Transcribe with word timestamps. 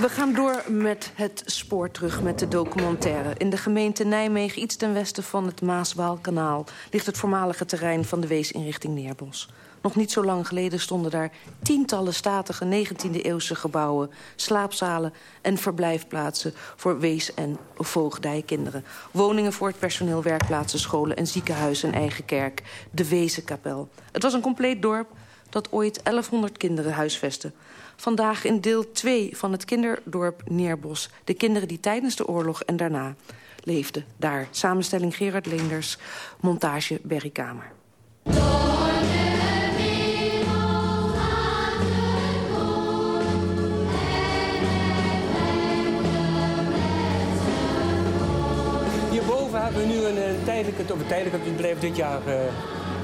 We 0.00 0.08
gaan 0.08 0.32
door 0.32 0.62
met 0.68 1.12
het 1.14 1.42
spoor 1.46 1.90
terug 1.90 2.22
met 2.22 2.38
de 2.38 2.48
documentaire. 2.48 3.34
In 3.36 3.50
de 3.50 3.56
gemeente 3.56 4.04
Nijmegen, 4.04 4.62
iets 4.62 4.76
ten 4.76 4.92
westen 4.92 5.22
van 5.22 5.46
het 5.46 5.62
Maaswaalkanaal... 5.62 6.66
ligt 6.90 7.06
het 7.06 7.18
voormalige 7.18 7.64
terrein 7.64 8.04
van 8.04 8.20
de 8.20 8.26
weesinrichting 8.26 8.94
Neerbos. 8.94 9.48
Nog 9.82 9.96
niet 9.96 10.12
zo 10.12 10.24
lang 10.24 10.46
geleden 10.46 10.80
stonden 10.80 11.10
daar 11.10 11.30
tientallen 11.62 12.14
statige 12.14 12.86
19e-eeuwse 12.86 13.54
gebouwen... 13.54 14.10
slaapzalen 14.36 15.12
en 15.42 15.56
verblijfplaatsen 15.56 16.52
voor 16.76 16.98
wees- 16.98 17.34
en 17.34 17.58
voogdijkinderen. 17.76 18.84
Woningen 19.10 19.52
voor 19.52 19.68
het 19.68 19.78
personeel, 19.78 20.22
werkplaatsen, 20.22 20.78
scholen 20.78 21.16
en 21.16 21.26
ziekenhuizen 21.26 21.92
en 21.92 22.00
eigen 22.00 22.24
kerk. 22.24 22.62
De 22.90 23.08
Wezenkapel. 23.08 23.88
Het 24.12 24.22
was 24.22 24.32
een 24.32 24.40
compleet 24.40 24.82
dorp 24.82 25.08
dat 25.50 25.72
ooit 25.72 26.00
1100 26.04 26.56
kinderen 26.56 26.92
huisvestte. 26.92 27.52
Vandaag 28.00 28.44
in 28.44 28.60
deel 28.60 28.92
2 28.92 29.36
van 29.36 29.52
het 29.52 29.64
kinderdorp 29.64 30.42
Neerbos. 30.46 31.10
De 31.24 31.34
kinderen 31.34 31.68
die 31.68 31.80
tijdens 31.80 32.16
de 32.16 32.26
oorlog 32.26 32.62
en 32.62 32.76
daarna 32.76 33.14
leefden 33.64 34.04
daar. 34.16 34.48
Samenstelling 34.50 35.16
Gerard 35.16 35.46
Leenders, 35.46 35.98
montage 36.40 37.00
Berry 37.02 37.30
Kamer. 37.30 37.72
Hierboven 49.10 49.62
hebben 49.62 49.80
we 49.80 49.86
nu 49.86 50.04
een, 50.04 50.28
een 50.28 50.44
tijdelijke, 50.44 50.92
of 50.92 51.00
een 51.00 51.06
tijdelijke, 51.06 51.48
het 51.48 51.56
blijft 51.56 51.80
dit 51.80 51.96
jaar, 51.96 52.20
uh, 52.26 52.34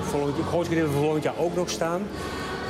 volgend, 0.01 0.37
het 0.37 0.47
grootste 0.47 0.75
gedeelte 0.75 0.93
van 0.93 1.03
volgend 1.03 1.23
jaar 1.23 1.39
ook 1.39 1.55
nog 1.55 1.71
staan 1.71 2.03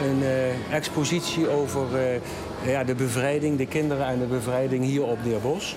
een 0.02 0.18
uh, 0.22 0.74
expositie 0.74 1.48
over 1.48 1.86
uh, 1.92 2.70
ja, 2.72 2.84
de 2.84 2.94
bevrijding, 2.94 3.58
de 3.58 3.66
kinderen 3.66 4.06
en 4.06 4.18
de 4.18 4.26
bevrijding 4.26 4.84
hier 4.84 5.02
op 5.02 5.18
Neerbos. 5.24 5.76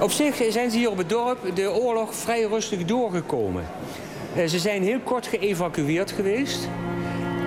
Op 0.00 0.10
zich 0.10 0.42
zijn 0.50 0.70
ze 0.70 0.76
hier 0.78 0.90
op 0.90 0.96
het 0.96 1.08
dorp 1.08 1.38
de 1.54 1.72
oorlog 1.72 2.14
vrij 2.14 2.42
rustig 2.42 2.84
doorgekomen. 2.84 3.64
Uh, 4.36 4.46
ze 4.46 4.58
zijn 4.58 4.82
heel 4.82 5.00
kort 5.00 5.26
geëvacueerd 5.26 6.10
geweest. 6.10 6.68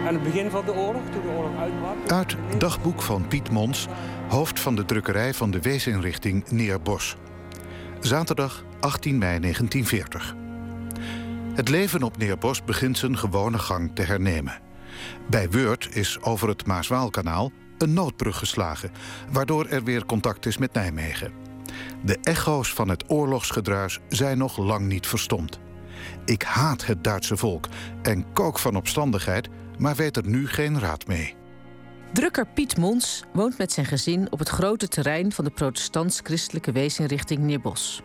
Aan 0.07 0.13
het 0.13 0.23
begin 0.23 0.49
van 0.49 0.65
de 0.65 0.73
oorlog, 0.73 1.01
toen 1.11 1.21
de 1.21 1.29
oorlog 1.37 1.51
uitbrak. 1.59 2.11
Uit 2.11 2.35
dagboek 2.59 3.01
van 3.01 3.27
Piet 3.27 3.51
Mons, 3.51 3.87
hoofd 4.27 4.59
van 4.59 4.75
de 4.75 4.85
drukkerij 4.85 5.33
van 5.33 5.51
de 5.51 5.61
weesinrichting 5.61 6.43
Neerbos. 6.49 7.15
Zaterdag 7.99 8.63
18 8.79 9.17
mei 9.17 9.39
1940. 9.39 10.38
Het 11.59 11.69
leven 11.69 12.03
op 12.03 12.17
Neerbos 12.17 12.63
begint 12.63 12.97
zijn 12.97 13.17
gewone 13.17 13.57
gang 13.57 13.91
te 13.95 14.01
hernemen. 14.01 14.59
Bij 15.29 15.49
Weurt 15.49 15.95
is 15.95 16.21
over 16.21 16.47
het 16.47 16.65
Maaswaalkanaal 16.65 17.51
een 17.77 17.93
noodbrug 17.93 18.37
geslagen... 18.37 18.91
waardoor 19.31 19.65
er 19.65 19.83
weer 19.83 20.05
contact 20.05 20.45
is 20.45 20.57
met 20.57 20.73
Nijmegen. 20.73 21.33
De 22.03 22.17
echo's 22.21 22.73
van 22.73 22.89
het 22.89 23.03
oorlogsgedruis 23.07 23.99
zijn 24.09 24.37
nog 24.37 24.57
lang 24.57 24.87
niet 24.87 25.07
verstomd. 25.07 25.59
Ik 26.25 26.41
haat 26.41 26.85
het 26.85 27.03
Duitse 27.03 27.37
volk 27.37 27.67
en 28.01 28.33
kook 28.33 28.59
van 28.59 28.75
opstandigheid... 28.75 29.49
maar 29.77 29.95
weet 29.95 30.17
er 30.17 30.27
nu 30.27 30.47
geen 30.47 30.79
raad 30.79 31.07
mee. 31.07 31.35
Drukker 32.13 32.47
Piet 32.47 32.77
Mons 32.77 33.23
woont 33.33 33.57
met 33.57 33.71
zijn 33.71 33.85
gezin 33.85 34.31
op 34.31 34.39
het 34.39 34.49
grote 34.49 34.87
terrein... 34.87 35.31
van 35.31 35.45
de 35.45 35.51
protestants-christelijke 35.51 36.71
weesinrichting 36.71 37.39
Neerbos. 37.39 38.01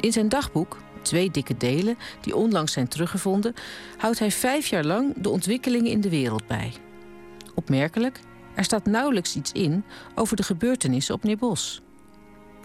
In 0.00 0.12
zijn 0.12 0.28
dagboek 0.28 0.78
twee 1.04 1.30
dikke 1.30 1.56
delen 1.56 1.98
die 2.20 2.36
onlangs 2.36 2.72
zijn 2.72 2.88
teruggevonden, 2.88 3.54
houdt 3.98 4.18
hij 4.18 4.30
vijf 4.30 4.66
jaar 4.66 4.84
lang 4.84 5.14
de 5.16 5.28
ontwikkelingen 5.28 5.90
in 5.90 6.00
de 6.00 6.08
wereld 6.08 6.46
bij. 6.46 6.72
Opmerkelijk, 7.54 8.20
er 8.54 8.64
staat 8.64 8.86
nauwelijks 8.86 9.36
iets 9.36 9.52
in 9.52 9.84
over 10.14 10.36
de 10.36 10.42
gebeurtenissen 10.42 11.14
op 11.14 11.22
Nebos. 11.22 11.82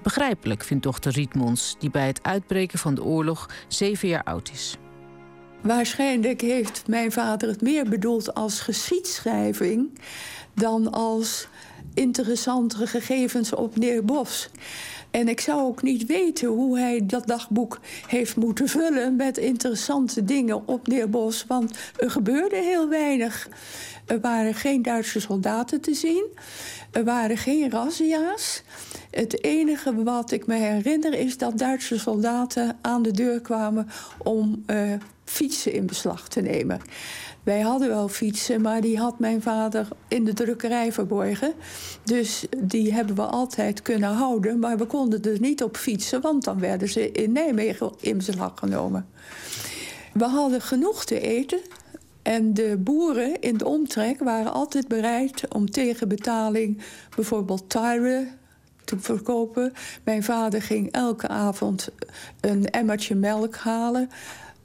Begrijpelijk 0.03 0.63
vindt 0.63 0.83
dochter 0.83 1.11
Rietmons, 1.11 1.75
die 1.79 1.91
bij 1.91 2.07
het 2.07 2.23
uitbreken 2.23 2.79
van 2.79 2.95
de 2.95 3.03
oorlog 3.03 3.49
zeven 3.67 4.07
jaar 4.07 4.23
oud 4.23 4.49
is. 4.53 4.77
Waarschijnlijk 5.61 6.41
heeft 6.41 6.87
mijn 6.87 7.11
vader 7.11 7.49
het 7.49 7.61
meer 7.61 7.89
bedoeld 7.89 8.33
als 8.33 8.59
geschiedschrijving 8.59 9.99
dan 10.53 10.91
als 10.91 11.47
interessante 11.93 12.87
gegevens 12.87 13.53
op 13.53 13.77
Neerbos. 13.77 14.49
En 15.11 15.27
ik 15.27 15.39
zou 15.39 15.61
ook 15.61 15.81
niet 15.81 16.05
weten 16.05 16.47
hoe 16.47 16.79
hij 16.79 17.05
dat 17.05 17.27
dagboek 17.27 17.79
heeft 18.07 18.35
moeten 18.35 18.67
vullen 18.67 19.15
met 19.15 19.37
interessante 19.37 20.23
dingen 20.23 20.67
op 20.67 20.87
Neerbos. 20.87 21.45
Want 21.47 21.77
er 21.97 22.11
gebeurde 22.11 22.55
heel 22.55 22.89
weinig. 22.89 23.49
Er 24.05 24.19
waren 24.19 24.53
geen 24.53 24.81
Duitse 24.81 25.19
soldaten 25.19 25.81
te 25.81 25.93
zien. 25.93 26.25
Er 26.91 27.03
waren 27.03 27.37
geen 27.37 27.69
razzia's. 27.69 28.63
Het 29.11 29.43
enige 29.43 30.03
wat 30.03 30.31
ik 30.31 30.47
me 30.47 30.55
herinner 30.55 31.13
is 31.13 31.37
dat 31.37 31.57
Duitse 31.57 31.99
soldaten 31.99 32.77
aan 32.81 33.01
de 33.01 33.11
deur 33.11 33.41
kwamen 33.41 33.89
om 34.17 34.63
uh, 34.67 34.93
fietsen 35.25 35.73
in 35.73 35.85
beslag 35.85 36.27
te 36.27 36.41
nemen. 36.41 36.81
Wij 37.49 37.59
hadden 37.59 37.87
wel 37.87 38.07
fietsen, 38.07 38.61
maar 38.61 38.81
die 38.81 38.97
had 38.97 39.19
mijn 39.19 39.41
vader 39.41 39.87
in 40.07 40.25
de 40.25 40.33
drukkerij 40.33 40.91
verborgen. 40.91 41.53
Dus 42.03 42.45
die 42.57 42.93
hebben 42.93 43.15
we 43.15 43.21
altijd 43.21 43.81
kunnen 43.81 44.09
houden. 44.09 44.59
Maar 44.59 44.77
we 44.77 44.85
konden 44.85 45.21
er 45.21 45.39
niet 45.39 45.63
op 45.63 45.77
fietsen, 45.77 46.21
want 46.21 46.43
dan 46.43 46.59
werden 46.59 46.89
ze 46.89 47.11
in 47.11 47.31
Nijmegen 47.31 47.91
in 47.99 48.17
beslag 48.17 48.51
genomen. 48.55 49.07
We 50.13 50.25
hadden 50.25 50.61
genoeg 50.61 51.05
te 51.05 51.19
eten. 51.19 51.59
En 52.21 52.53
de 52.53 52.77
boeren 52.79 53.41
in 53.41 53.57
de 53.57 53.65
omtrek 53.65 54.19
waren 54.19 54.53
altijd 54.53 54.87
bereid 54.87 55.53
om 55.53 55.71
tegen 55.71 56.07
betaling 56.07 56.81
bijvoorbeeld 57.15 57.69
tuiren 57.69 58.29
te 58.83 58.99
verkopen. 58.99 59.73
Mijn 60.03 60.23
vader 60.23 60.61
ging 60.61 60.91
elke 60.91 61.27
avond 61.27 61.89
een 62.39 62.69
emmertje 62.69 63.15
melk 63.15 63.55
halen. 63.55 64.09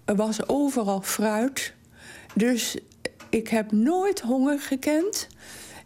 Er 0.04 0.16
was 0.16 0.48
overal 0.48 1.00
fruit. 1.00 1.73
Dus 2.34 2.78
ik 3.28 3.48
heb 3.48 3.72
nooit 3.72 4.20
honger 4.20 4.60
gekend. 4.60 5.28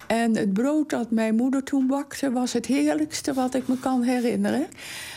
En 0.06 0.36
het 0.36 0.53
brood 0.53 0.91
dat 0.91 1.10
mijn 1.10 1.34
moeder 1.34 1.62
toen 1.62 1.86
bakte 1.86 2.32
was 2.32 2.53
het 2.53 2.66
heerlijkste 2.66 3.34
wat 3.34 3.54
ik 3.54 3.69
me 3.69 3.78
kan 3.78 4.03
herinneren. 4.03 4.66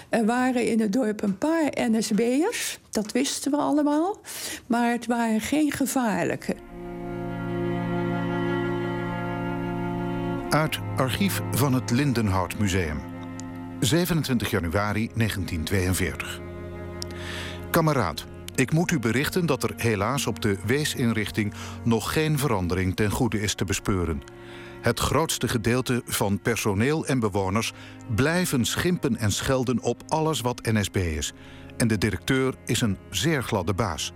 Er 0.10 0.26
waren 0.26 0.68
in 0.68 0.80
het 0.80 0.94
dorp 0.94 1.24
een 1.24 1.38
paar 1.38 1.72
NSB'ers, 1.74 2.80
dat 2.90 3.12
wisten 3.12 3.52
we 3.52 3.58
allemaal. 3.58 4.20
Maar 4.68 4.92
het 4.92 5.06
waren 5.06 5.42
geen 5.42 5.72
gevaarlijke. 5.72 6.56
Uit 10.50 10.80
archief 10.96 11.42
van 11.52 11.74
het 11.74 11.92
Lindenhout 11.92 12.60
Museum. 12.60 13.00
27 13.80 14.50
januari 14.50 15.10
1942. 15.16 16.42
Kameraad, 17.70 18.26
ik 18.62 18.74
moet 18.74 18.92
u 18.92 19.00
berichten 19.00 19.46
dat 19.46 19.64
er 19.64 19.74
helaas 19.78 20.28
op 20.28 20.42
de 20.42 20.58
weesinrichting 20.66 21.54
nog 21.84 22.14
geen 22.14 22.38
verandering 22.38 22.96
ten 22.96 23.12
goede 23.12 23.42
is 23.42 23.54
te 23.54 23.66
bespeuren. 23.66 24.22
Het 24.82 25.00
grootste 25.00 25.48
gedeelte 25.48 26.02
van 26.06 26.42
personeel 26.42 27.06
en 27.06 27.20
bewoners 27.20 27.74
blijven 28.16 28.66
schimpen 28.66 29.18
en 29.18 29.32
schelden 29.32 29.82
op 29.82 30.04
alles 30.08 30.42
wat 30.42 30.66
NSB 30.66 30.96
is. 30.96 31.34
En 31.78 31.88
de 31.88 31.98
directeur 31.98 32.56
is 32.66 32.82
een 32.82 32.98
zeer 33.10 33.44
gladde 33.44 33.74
baas. 33.74 34.14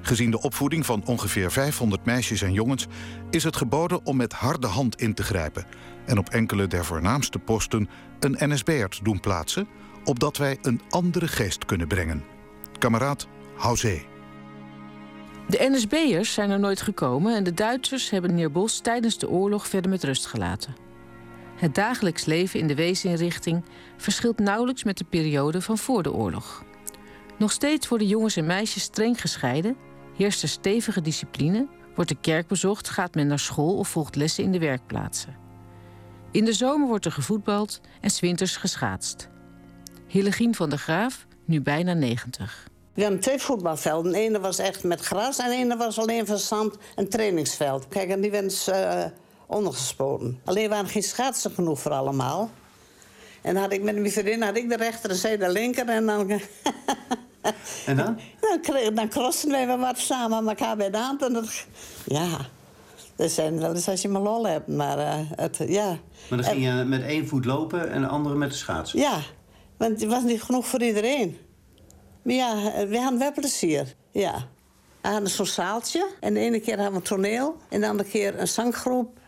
Gezien 0.00 0.30
de 0.30 0.42
opvoeding 0.42 0.86
van 0.86 1.06
ongeveer 1.06 1.50
500 1.50 2.04
meisjes 2.04 2.42
en 2.42 2.52
jongens 2.52 2.86
is 3.30 3.44
het 3.44 3.56
geboden 3.56 4.06
om 4.06 4.16
met 4.16 4.32
harde 4.32 4.66
hand 4.66 5.00
in 5.00 5.14
te 5.14 5.22
grijpen 5.22 5.66
en 6.06 6.18
op 6.18 6.28
enkele 6.28 6.66
der 6.66 6.84
voornaamste 6.84 7.38
posten 7.38 7.88
een 8.20 8.36
NSB'er 8.52 8.88
te 8.88 9.02
doen 9.02 9.20
plaatsen, 9.20 9.68
opdat 10.04 10.36
wij 10.36 10.58
een 10.62 10.80
andere 10.90 11.28
geest 11.28 11.64
kunnen 11.64 11.88
brengen. 11.88 12.24
Kameraad 12.78 13.26
Houzee. 13.56 14.06
De 15.48 15.68
NSB'ers 15.70 16.32
zijn 16.32 16.50
er 16.50 16.58
nooit 16.58 16.80
gekomen 16.80 17.34
en 17.34 17.44
de 17.44 17.54
Duitsers 17.54 18.10
hebben 18.10 18.34
Neerbos 18.34 18.78
tijdens 18.78 19.18
de 19.18 19.28
oorlog 19.28 19.66
verder 19.68 19.90
met 19.90 20.04
rust 20.04 20.26
gelaten. 20.26 20.74
Het 21.56 21.74
dagelijks 21.74 22.24
leven 22.24 22.60
in 22.60 22.66
de 22.66 22.74
weesinrichting 22.74 23.64
verschilt 23.96 24.38
nauwelijks 24.38 24.84
met 24.84 24.98
de 24.98 25.04
periode 25.04 25.60
van 25.60 25.78
voor 25.78 26.02
de 26.02 26.12
oorlog. 26.12 26.64
Nog 27.38 27.52
steeds 27.52 27.88
worden 27.88 28.06
jongens 28.06 28.36
en 28.36 28.46
meisjes 28.46 28.82
streng 28.82 29.20
gescheiden, 29.20 29.76
heerst 30.16 30.42
er 30.42 30.48
stevige 30.48 31.00
discipline, 31.00 31.68
wordt 31.94 32.10
de 32.10 32.16
kerk 32.20 32.46
bezocht, 32.46 32.88
gaat 32.88 33.14
men 33.14 33.26
naar 33.26 33.38
school 33.38 33.76
of 33.76 33.88
volgt 33.88 34.16
lessen 34.16 34.44
in 34.44 34.52
de 34.52 34.58
werkplaatsen. 34.58 35.36
In 36.30 36.44
de 36.44 36.52
zomer 36.52 36.88
wordt 36.88 37.04
er 37.04 37.12
gevoetbald 37.12 37.80
en 38.00 38.10
zwinters 38.10 38.56
geschaatst. 38.56 39.28
Hillegien 40.06 40.54
van 40.54 40.70
der 40.70 40.78
Graaf, 40.78 41.26
nu 41.44 41.60
bijna 41.60 41.92
90. 41.92 42.72
We 42.94 43.02
hadden 43.02 43.20
twee 43.20 43.38
voetbalvelden. 43.38 44.12
De 44.12 44.18
ene 44.18 44.40
was 44.40 44.58
echt 44.58 44.84
met 44.84 45.00
gras 45.00 45.38
en 45.38 45.48
de 45.48 45.56
ene 45.56 45.76
was 45.76 45.98
alleen 45.98 46.26
van 46.26 46.38
zand, 46.38 46.76
een 46.94 47.08
trainingsveld. 47.08 47.88
Kijk, 47.88 48.10
en 48.10 48.20
die 48.20 48.30
werden 48.30 48.52
uh, 48.68 49.04
ondergespoten. 49.46 50.40
Alleen 50.44 50.68
waren 50.68 50.88
geen 50.88 51.02
schaatsen 51.02 51.50
genoeg 51.50 51.80
voor 51.80 51.92
allemaal. 51.92 52.50
En 53.42 53.54
dan 53.54 53.62
had 53.62 53.72
ik 53.72 53.82
met 53.82 53.96
mijn 53.96 54.12
vriendin 54.12 54.42
had 54.42 54.56
ik 54.56 54.68
de 54.68 54.76
rechter 54.76 55.10
en 55.10 55.16
zij 55.16 55.36
de 55.36 55.50
linker. 55.50 55.88
En 55.88 56.06
dan... 56.06 56.30
en 57.86 57.96
dan? 57.96 58.18
Dan, 58.40 58.94
dan 58.94 59.08
crossen 59.08 59.50
wij 59.50 59.78
wat 59.78 59.98
samen 59.98 60.36
aan 60.36 60.48
elkaar 60.48 60.76
bij 60.76 60.90
de 60.90 60.98
hand. 60.98 61.22
En 61.22 61.32
dat, 61.32 61.64
ja, 62.06 62.28
Er 63.16 63.28
zijn 63.28 63.58
wel 63.58 63.74
eens 63.74 63.88
als 63.88 64.02
je 64.02 64.08
maar 64.08 64.22
lol 64.22 64.46
hebt, 64.46 64.68
maar 64.68 64.98
uh, 64.98 65.14
het, 65.30 65.58
ja. 65.66 65.98
Maar 66.28 66.42
dan 66.42 66.44
ging 66.44 66.64
je 66.64 66.84
met 66.84 67.02
één 67.02 67.28
voet 67.28 67.44
lopen 67.44 67.90
en 67.90 68.00
de 68.00 68.08
andere 68.08 68.34
met 68.34 68.50
de 68.50 68.56
schaats? 68.56 68.92
Ja, 68.92 69.18
want 69.76 70.00
het 70.00 70.10
was 70.10 70.22
niet 70.22 70.42
genoeg 70.42 70.66
voor 70.66 70.82
iedereen. 70.82 71.38
Maar 72.24 72.34
ja, 72.34 72.54
we 72.88 72.98
hadden 73.00 73.18
wel 73.18 73.32
plezier, 73.32 73.94
ja. 74.10 74.48
We 75.00 75.08
hadden 75.08 75.30
zo'n 75.30 75.46
zaaltje 75.46 76.10
en 76.20 76.34
de 76.34 76.40
ene 76.40 76.60
keer 76.60 76.74
hadden 76.74 76.92
we 76.92 76.98
een 76.98 77.02
toneel... 77.02 77.56
en 77.68 77.80
de 77.80 77.88
andere 77.88 78.08
keer 78.08 78.40
een 78.40 78.48
zanggroep. 78.48 79.18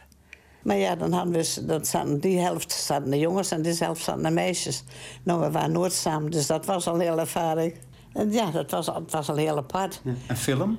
Maar 0.62 0.76
ja, 0.76 0.96
dan 0.96 1.12
hadden 1.12 1.32
we, 1.32 1.64
dat 1.66 1.86
zaten, 1.86 2.20
die 2.20 2.38
helft 2.38 2.72
zaten 2.72 3.10
de 3.10 3.18
jongens 3.18 3.50
en 3.50 3.62
die 3.62 3.74
helft 3.78 4.02
zaten 4.02 4.22
de 4.22 4.30
meisjes. 4.30 4.84
Nou, 5.22 5.40
we 5.40 5.50
waren 5.50 5.72
nooit 5.72 5.92
samen, 5.92 6.30
dus 6.30 6.46
dat 6.46 6.66
was 6.66 6.86
al 6.86 6.98
hele 6.98 7.20
ervaring. 7.20 7.74
En 8.12 8.32
ja, 8.32 8.50
dat 8.50 8.70
was, 8.70 8.86
dat 8.86 9.10
was 9.10 9.28
al 9.28 9.36
heel 9.36 9.56
apart. 9.56 10.00
Ja. 10.04 10.12
En 10.26 10.36
film? 10.36 10.78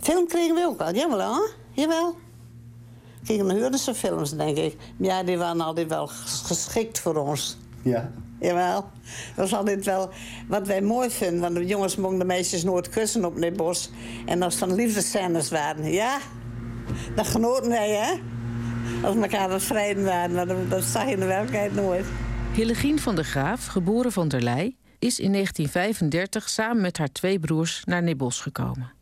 Film 0.00 0.26
kregen 0.26 0.54
we 0.54 0.64
ook 0.66 0.80
al, 0.80 0.94
jawel 0.94 1.34
hoor. 1.34 1.50
Jawel. 1.72 2.16
Kregen 3.24 3.50
huurden 3.50 3.78
ze 3.78 3.94
films, 3.94 4.30
denk 4.36 4.56
ik. 4.56 4.76
Ja, 4.96 5.22
die 5.22 5.38
waren 5.38 5.60
altijd 5.60 5.88
wel 5.88 6.06
geschikt 6.44 6.98
voor 6.98 7.16
ons. 7.16 7.56
Ja. 7.82 8.12
Jawel. 8.40 8.80
Dat 9.36 9.50
was 9.50 9.54
altijd 9.54 9.84
wel 9.84 10.10
wat 10.48 10.66
wij 10.66 10.80
mooi 10.80 11.10
vinden. 11.10 11.40
Want 11.40 11.54
de 11.54 11.66
jongens 11.66 11.96
mochten 11.96 12.18
de 12.18 12.24
meisjes 12.24 12.64
nooit 12.64 12.88
kussen 12.88 13.24
op 13.24 13.40
dit 13.40 13.56
bos. 13.56 13.90
En 14.26 14.42
als 14.42 14.60
het 14.60 14.68
dan 14.68 14.78
liefdescènes 14.78 15.50
waren, 15.50 15.92
ja, 15.92 16.18
dan 17.14 17.24
genoten 17.24 17.68
wij, 17.68 17.90
hè. 17.90 18.12
Als 19.06 19.14
we 19.14 19.22
elkaar 19.22 19.48
wat 19.48 19.62
vrijden 19.62 20.04
waren, 20.04 20.34
maar 20.34 20.46
dat, 20.46 20.70
dat 20.70 20.82
zag 20.82 21.04
je 21.04 21.10
in 21.10 21.20
de 21.20 21.26
werkelijkheid 21.26 21.74
nooit. 21.74 22.06
Hillegien 22.54 22.98
van 22.98 23.14
der 23.14 23.24
Graaf, 23.24 23.66
geboren 23.66 24.12
van 24.12 24.28
der 24.28 24.42
Leij, 24.42 24.76
is 24.98 25.18
in 25.18 25.32
1935 25.32 26.48
samen 26.48 26.82
met 26.82 26.98
haar 26.98 27.12
twee 27.12 27.38
broers 27.38 27.82
naar 27.84 28.02
Nebos 28.02 28.40
gekomen. 28.40 28.92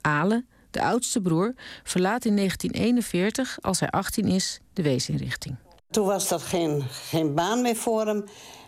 Ale, 0.00 0.44
de 0.70 0.82
oudste 0.82 1.20
broer, 1.20 1.54
verlaat 1.82 2.24
in 2.24 2.36
1941, 2.36 3.58
als 3.60 3.80
hij 3.80 3.90
18 3.90 4.26
is, 4.26 4.60
de 4.72 4.82
weesinrichting. 4.82 5.56
Toen 5.90 6.06
was 6.06 6.28
dat 6.28 6.42
geen, 6.42 6.82
geen 6.90 7.34
baan 7.34 7.62
meer 7.62 7.76
voor 7.76 8.06
hem. 8.06 8.24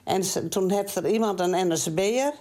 En 0.07 0.49
toen 0.49 0.71
heeft 0.71 0.95
er 0.95 1.09
iemand, 1.09 1.41
een 1.41 1.69
NSB'er... 1.73 2.33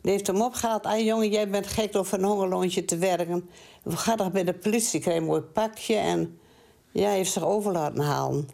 die 0.00 0.12
heeft 0.12 0.26
hem 0.26 0.42
opgehaald. 0.42 0.86
Ah, 0.86 1.04
jongen, 1.04 1.30
jij 1.30 1.48
bent 1.48 1.66
gek 1.66 1.94
om 1.94 2.04
voor 2.04 2.18
een 2.18 2.24
hongerloontje 2.24 2.84
te 2.84 2.96
werken. 2.96 3.50
Ga 3.86 4.14
toch 4.14 4.32
bij 4.32 4.44
de 4.44 4.54
politie, 4.54 5.00
krijg 5.00 5.18
een 5.18 5.24
mooi 5.24 5.40
pakje. 5.40 5.96
En 5.96 6.38
ja, 6.90 7.06
hij 7.06 7.16
heeft 7.16 7.32
zich 7.32 7.44
over 7.44 7.72
laten 7.72 8.00
halen. 8.00 8.48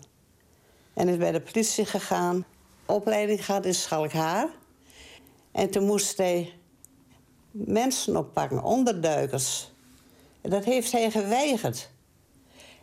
En 0.95 1.09
is 1.09 1.17
bij 1.17 1.33
de 1.33 1.41
politie 1.41 1.85
gegaan. 1.85 2.45
Opleiding 2.87 3.45
gehad 3.45 3.65
in 3.65 3.75
Schalkhaar. 3.75 4.49
En 5.53 5.71
toen 5.71 5.85
moest 5.85 6.17
hij 6.17 6.53
mensen 7.51 8.17
oppakken, 8.17 8.63
onderduikers. 8.63 9.73
En 10.41 10.51
dat 10.51 10.65
heeft 10.65 10.93
hij 10.93 11.11
geweigerd. 11.11 11.91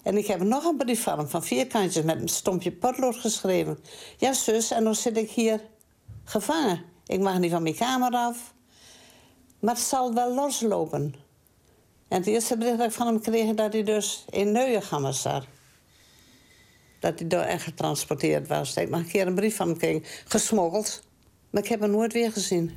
En 0.03 0.17
ik 0.17 0.27
heb 0.27 0.41
nog 0.41 0.63
een 0.63 0.77
brief 0.77 1.03
van 1.03 1.17
hem, 1.17 1.27
van 1.27 1.43
vierkantjes, 1.43 2.03
met 2.03 2.21
een 2.21 2.27
stompje 2.27 2.71
potlood 2.71 3.15
geschreven. 3.15 3.79
Ja, 4.17 4.33
zus, 4.33 4.71
en 4.71 4.83
dan 4.83 4.95
zit 4.95 5.17
ik 5.17 5.29
hier 5.29 5.61
gevangen. 6.23 6.83
Ik 7.05 7.19
mag 7.19 7.39
niet 7.39 7.51
van 7.51 7.63
mijn 7.63 7.75
kamer 7.75 8.11
af. 8.11 8.53
Maar 9.59 9.73
het 9.73 9.83
zal 9.83 10.13
wel 10.13 10.33
loslopen. 10.33 11.15
En 12.07 12.17
het 12.17 12.27
eerste 12.27 12.57
bericht 12.57 12.77
dat 12.77 12.87
ik 12.87 12.93
van 12.93 13.07
hem 13.07 13.21
kreeg, 13.21 13.55
dat 13.55 13.73
hij 13.73 13.83
dus 13.83 14.25
in 14.29 14.51
Neuengammer 14.51 15.13
zat. 15.13 15.45
Dat 16.99 17.19
hij 17.19 17.27
door 17.27 17.41
echt 17.41 17.63
getransporteerd 17.63 18.47
was. 18.47 18.75
Ik 18.75 18.89
nog 18.89 18.99
een 18.99 19.07
keer 19.07 19.27
een 19.27 19.35
brief 19.35 19.55
van 19.55 19.67
hem 19.67 19.77
kreeg, 19.77 20.23
gesmokkeld. 20.27 21.01
Maar 21.49 21.63
ik 21.63 21.69
heb 21.69 21.79
hem 21.79 21.91
nooit 21.91 22.13
weer 22.13 22.31
gezien. 22.31 22.71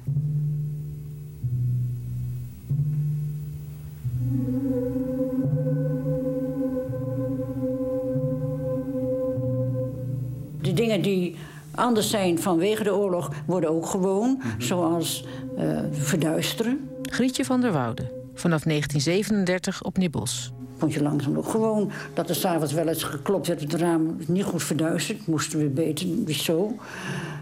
Dingen 10.74 11.02
die 11.02 11.36
anders 11.74 12.10
zijn 12.10 12.38
vanwege 12.38 12.82
de 12.82 12.94
oorlog 12.94 13.30
worden 13.46 13.70
ook 13.70 13.86
gewoon, 13.86 14.36
mhm. 14.38 14.60
zoals 14.60 15.24
uh, 15.58 15.78
verduisteren. 15.90 16.88
Grietje 17.02 17.44
van 17.44 17.60
der 17.60 17.72
Woude, 17.72 18.02
vanaf 18.34 18.62
1937 18.62 19.82
op 19.82 19.96
Nibos. 19.96 20.52
Vond 20.76 20.92
je 20.92 21.02
langzaam 21.02 21.36
ook 21.36 21.48
gewoon 21.48 21.90
dat 22.14 22.28
er 22.28 22.34
s'avonds 22.34 22.72
wel 22.72 22.88
eens 22.88 23.02
geklopt 23.02 23.46
werd 23.46 23.62
op 23.62 23.70
het 23.70 23.80
raam. 23.80 24.16
Niet 24.26 24.44
goed 24.44 24.62
verduisterd, 24.62 25.26
moesten 25.26 25.58
we 25.58 25.64
beter, 25.64 26.34
zo. 26.34 26.76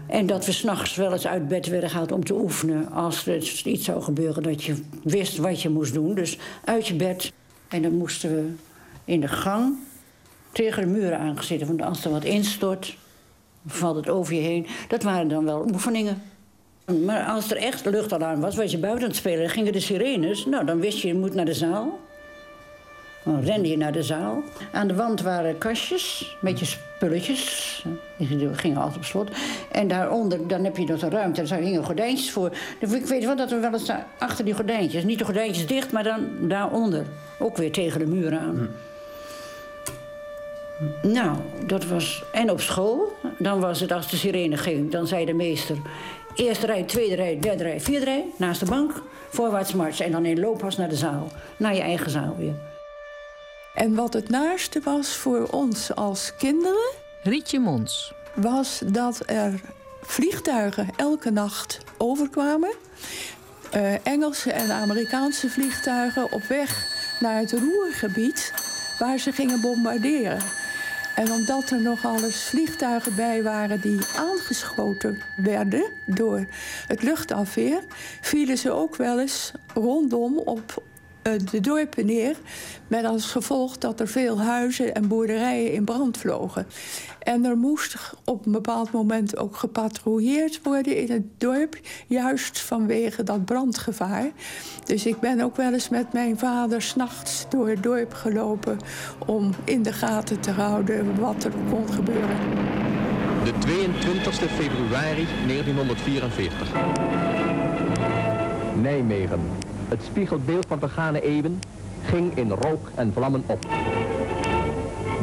En 0.07 0.25
dat 0.25 0.45
we 0.45 0.51
s'nachts 0.51 0.95
wel 0.95 1.11
eens 1.11 1.27
uit 1.27 1.47
bed 1.47 1.67
werden 1.67 1.89
gehaald 1.89 2.11
om 2.11 2.23
te 2.23 2.33
oefenen. 2.33 2.91
Als 2.91 3.27
er 3.27 3.65
iets 3.65 3.85
zou 3.85 4.01
gebeuren 4.01 4.43
dat 4.43 4.63
je 4.63 4.75
wist 5.03 5.37
wat 5.37 5.61
je 5.61 5.69
moest 5.69 5.93
doen. 5.93 6.15
Dus 6.15 6.37
uit 6.63 6.87
je 6.87 6.95
bed. 6.95 7.31
En 7.67 7.81
dan 7.81 7.97
moesten 7.97 8.35
we 8.35 8.51
in 9.05 9.21
de 9.21 9.27
gang 9.27 9.75
tegen 10.51 10.81
de 10.81 10.89
muren 10.89 11.19
aangezitten. 11.19 11.67
Want 11.67 11.81
als 11.81 12.05
er 12.05 12.11
wat 12.11 12.23
instort, 12.23 12.97
valt 13.65 13.95
het 13.95 14.09
over 14.09 14.33
je 14.33 14.41
heen. 14.41 14.67
Dat 14.87 15.03
waren 15.03 15.27
dan 15.27 15.45
wel 15.45 15.67
oefeningen. 15.73 16.21
Maar 17.05 17.25
als 17.25 17.51
er 17.51 17.57
echt 17.57 17.85
luchtalarm 17.85 18.39
was, 18.39 18.55
was 18.55 18.71
je 18.71 18.77
buiten 18.77 19.03
aan 19.03 19.09
het 19.09 19.17
spelen... 19.17 19.49
gingen 19.49 19.73
de 19.73 19.79
sirenes. 19.79 20.45
Nou, 20.45 20.65
dan 20.65 20.79
wist 20.79 20.97
je, 20.97 21.07
je 21.07 21.15
moet 21.15 21.33
naar 21.33 21.45
de 21.45 21.53
zaal. 21.53 21.99
Dan 23.23 23.43
rende 23.43 23.69
je 23.69 23.77
naar 23.77 23.91
de 23.91 24.03
zaal. 24.03 24.43
Aan 24.71 24.87
de 24.87 24.95
wand 24.95 25.21
waren 25.21 25.57
kastjes 25.57 26.35
met 26.41 26.59
je 26.59 26.65
spulletjes. 26.65 27.85
Die 28.17 28.53
gingen 28.53 28.77
altijd 28.77 28.97
op 28.97 29.03
slot. 29.03 29.29
En 29.71 29.87
daaronder, 29.87 30.47
dan 30.47 30.63
heb 30.63 30.77
je 30.77 30.85
nog 30.85 31.01
een 31.01 31.09
ruimte. 31.09 31.43
Daar 31.43 31.59
hingen 31.59 31.83
gordijntjes 31.83 32.31
voor. 32.31 32.51
Ik 32.79 33.05
weet 33.05 33.25
wel 33.25 33.35
dat 33.35 33.51
er 33.51 33.61
wel 33.61 33.73
eens 33.73 33.91
achter 34.19 34.45
die 34.45 34.53
gordijntjes... 34.53 35.03
niet 35.03 35.19
de 35.19 35.25
gordijntjes 35.25 35.67
dicht, 35.67 35.91
maar 35.91 36.03
dan 36.03 36.27
daaronder. 36.41 37.05
Ook 37.39 37.57
weer 37.57 37.71
tegen 37.71 37.99
de 37.99 38.05
muur 38.05 38.37
aan. 38.37 38.69
Nou, 41.01 41.37
dat 41.65 41.85
was... 41.85 42.23
En 42.31 42.51
op 42.51 42.61
school, 42.61 43.17
dan 43.37 43.59
was 43.59 43.79
het 43.79 43.91
als 43.91 44.09
de 44.09 44.17
sirene 44.17 44.57
ging... 44.57 44.91
dan 44.91 45.07
zei 45.07 45.25
de 45.25 45.33
meester... 45.33 45.77
Eerste 46.35 46.65
rij, 46.65 46.83
tweede 46.83 47.15
rij, 47.15 47.39
derde 47.39 47.63
rij, 47.63 47.81
vierde 47.81 48.05
rij... 48.05 48.25
naast 48.37 48.59
de 48.59 48.65
bank, 48.65 49.01
voorwaarts 49.29 49.73
march... 49.73 49.99
en 49.99 50.11
dan 50.11 50.25
in 50.25 50.39
looppas 50.39 50.77
naar 50.77 50.89
de 50.89 50.95
zaal. 50.95 51.27
Naar 51.57 51.75
je 51.75 51.81
eigen 51.81 52.11
zaal 52.11 52.35
weer. 52.37 52.53
En 53.73 53.95
wat 53.95 54.13
het 54.13 54.29
naaste 54.29 54.81
was 54.83 55.15
voor 55.15 55.47
ons 55.51 55.95
als 55.95 56.33
kinderen... 56.37 56.91
Rietje 57.23 57.59
Mons. 57.59 58.13
Was 58.33 58.81
dat 58.85 59.23
er 59.25 59.61
vliegtuigen 60.01 60.87
elke 60.95 61.31
nacht 61.31 61.79
overkwamen. 61.97 62.73
Uh, 63.75 64.07
Engelse 64.07 64.51
en 64.51 64.71
Amerikaanse 64.71 65.49
vliegtuigen 65.49 66.31
op 66.31 66.43
weg 66.43 66.85
naar 67.19 67.39
het 67.39 67.51
Roergebied... 67.51 68.53
waar 68.99 69.17
ze 69.17 69.31
gingen 69.31 69.61
bombarderen. 69.61 70.39
En 71.15 71.31
omdat 71.31 71.69
er 71.69 71.81
nogal 71.81 72.23
eens 72.23 72.43
vliegtuigen 72.43 73.15
bij 73.15 73.43
waren 73.43 73.81
die 73.81 73.99
aangeschoten 74.17 75.21
werden 75.35 75.83
door 76.05 76.45
het 76.87 77.03
luchtafweer, 77.03 77.83
vielen 78.21 78.57
ze 78.57 78.71
ook 78.71 78.95
wel 78.95 79.19
eens 79.19 79.51
rondom 79.73 80.37
op 80.37 80.83
de 81.23 81.59
dorpen 81.61 82.05
neer. 82.05 82.35
Met 82.87 83.05
als 83.05 83.25
gevolg 83.25 83.77
dat 83.77 83.99
er 83.99 84.07
veel 84.07 84.41
huizen 84.41 84.93
en 84.93 85.07
boerderijen 85.07 85.71
in 85.71 85.83
brand 85.83 86.17
vlogen. 86.17 86.67
En 87.19 87.45
er 87.45 87.57
moest 87.57 87.95
op 88.25 88.45
een 88.45 88.51
bepaald 88.51 88.91
moment 88.91 89.37
ook 89.37 89.55
gepatrouilleerd 89.55 90.59
worden 90.63 90.97
in 90.97 91.11
het 91.11 91.23
dorp. 91.37 91.79
Juist 92.07 92.59
vanwege 92.59 93.23
dat 93.23 93.45
brandgevaar. 93.45 94.31
Dus 94.85 95.05
ik 95.05 95.19
ben 95.19 95.41
ook 95.41 95.55
wel 95.55 95.73
eens 95.73 95.89
met 95.89 96.13
mijn 96.13 96.37
vader 96.37 96.81
s'nachts 96.81 97.45
door 97.49 97.69
het 97.69 97.83
dorp 97.83 98.13
gelopen. 98.13 98.77
om 99.25 99.51
in 99.63 99.83
de 99.83 99.93
gaten 99.93 100.39
te 100.39 100.51
houden 100.51 101.19
wat 101.19 101.43
er 101.43 101.51
kon 101.69 101.93
gebeuren. 101.93 102.37
De 103.43 103.53
22 103.59 104.51
februari 104.51 105.27
1944. 105.47 106.71
Nijmegen. 108.81 109.62
Het 109.93 110.03
spiegelbeeld 110.03 110.65
van 110.67 110.79
vergane 110.79 111.21
eeuwen 111.21 111.61
ging 112.03 112.37
in 112.37 112.49
rook 112.49 112.91
en 112.95 113.13
vlammen 113.13 113.43
op. 113.45 113.67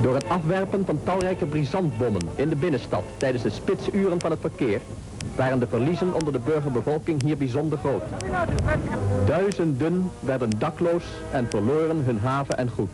Door 0.03 0.15
het 0.15 0.29
afwerpen 0.29 0.85
van 0.85 1.01
talrijke 1.05 1.47
brisantbommen 1.47 2.29
in 2.35 2.49
de 2.49 2.57
binnenstad 2.57 3.05
tijdens 3.17 3.43
de 3.43 3.51
spitsuren 3.51 4.21
van 4.21 4.31
het 4.31 4.41
verkeer 4.41 4.81
waren 5.37 5.59
de 5.59 5.67
verliezen 5.67 6.15
onder 6.15 6.33
de 6.33 6.39
burgerbevolking 6.39 7.23
hier 7.23 7.37
bijzonder 7.37 7.79
groot. 7.79 8.03
Duizenden 9.27 10.11
werden 10.21 10.59
dakloos 10.59 11.05
en 11.33 11.47
verloren 11.51 12.05
hun 12.05 12.19
haven 12.19 12.59
en 12.59 12.71
goed. 12.71 12.91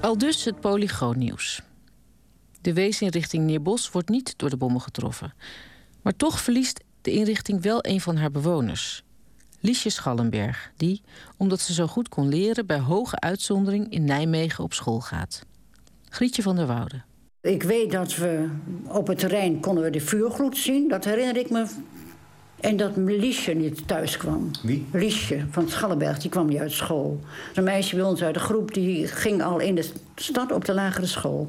Al 0.00 0.18
dus 0.18 0.44
het 0.44 0.60
polygoonnieuws. 0.60 1.62
De 2.60 2.72
weesinrichting 2.72 3.44
Neerbos 3.44 3.90
wordt 3.90 4.08
niet 4.08 4.38
door 4.38 4.50
de 4.50 4.56
bommen 4.56 4.80
getroffen. 4.80 5.34
Maar 6.02 6.16
toch 6.16 6.40
verliest 6.40 6.84
de 7.00 7.10
inrichting 7.10 7.62
wel 7.62 7.78
een 7.80 8.00
van 8.00 8.16
haar 8.16 8.30
bewoners. 8.30 9.04
Liesje 9.60 9.90
Schallenberg, 9.90 10.70
die, 10.76 11.02
omdat 11.36 11.60
ze 11.60 11.72
zo 11.72 11.86
goed 11.86 12.08
kon 12.08 12.28
leren, 12.28 12.66
bij 12.66 12.78
hoge 12.78 13.20
uitzondering 13.20 13.92
in 13.92 14.04
Nijmegen 14.04 14.64
op 14.64 14.72
school 14.72 15.00
gaat. 15.00 15.44
Grietje 16.08 16.42
van 16.42 16.56
der 16.56 16.66
Woude. 16.66 17.02
Ik 17.40 17.62
weet 17.62 17.92
dat 17.92 18.16
we 18.16 18.48
op 18.86 19.06
het 19.06 19.18
terrein 19.18 19.60
konden 19.60 19.84
we 19.84 19.90
de 19.90 20.00
vuurgloed 20.00 20.56
zien. 20.56 20.88
Dat 20.88 21.04
herinner 21.04 21.36
ik 21.36 21.50
me 21.50 21.66
En 22.60 22.76
dat 22.76 22.96
Liesje 22.96 23.52
niet 23.52 23.88
thuis 23.88 24.16
kwam. 24.16 24.50
Wie? 24.62 24.86
Liesje 24.92 25.44
van 25.50 25.68
Schallenberg, 25.68 26.18
die 26.18 26.30
kwam 26.30 26.46
niet 26.46 26.58
uit 26.58 26.72
school. 26.72 27.20
Een 27.54 27.64
meisje 27.64 27.96
bij 27.96 28.04
ons 28.04 28.22
uit 28.22 28.34
de 28.34 28.40
groep, 28.40 28.74
die 28.74 29.06
ging 29.06 29.42
al 29.42 29.58
in 29.58 29.74
de 29.74 29.88
stad 30.14 30.52
op 30.52 30.64
de 30.64 30.74
lagere 30.74 31.06
school. 31.06 31.48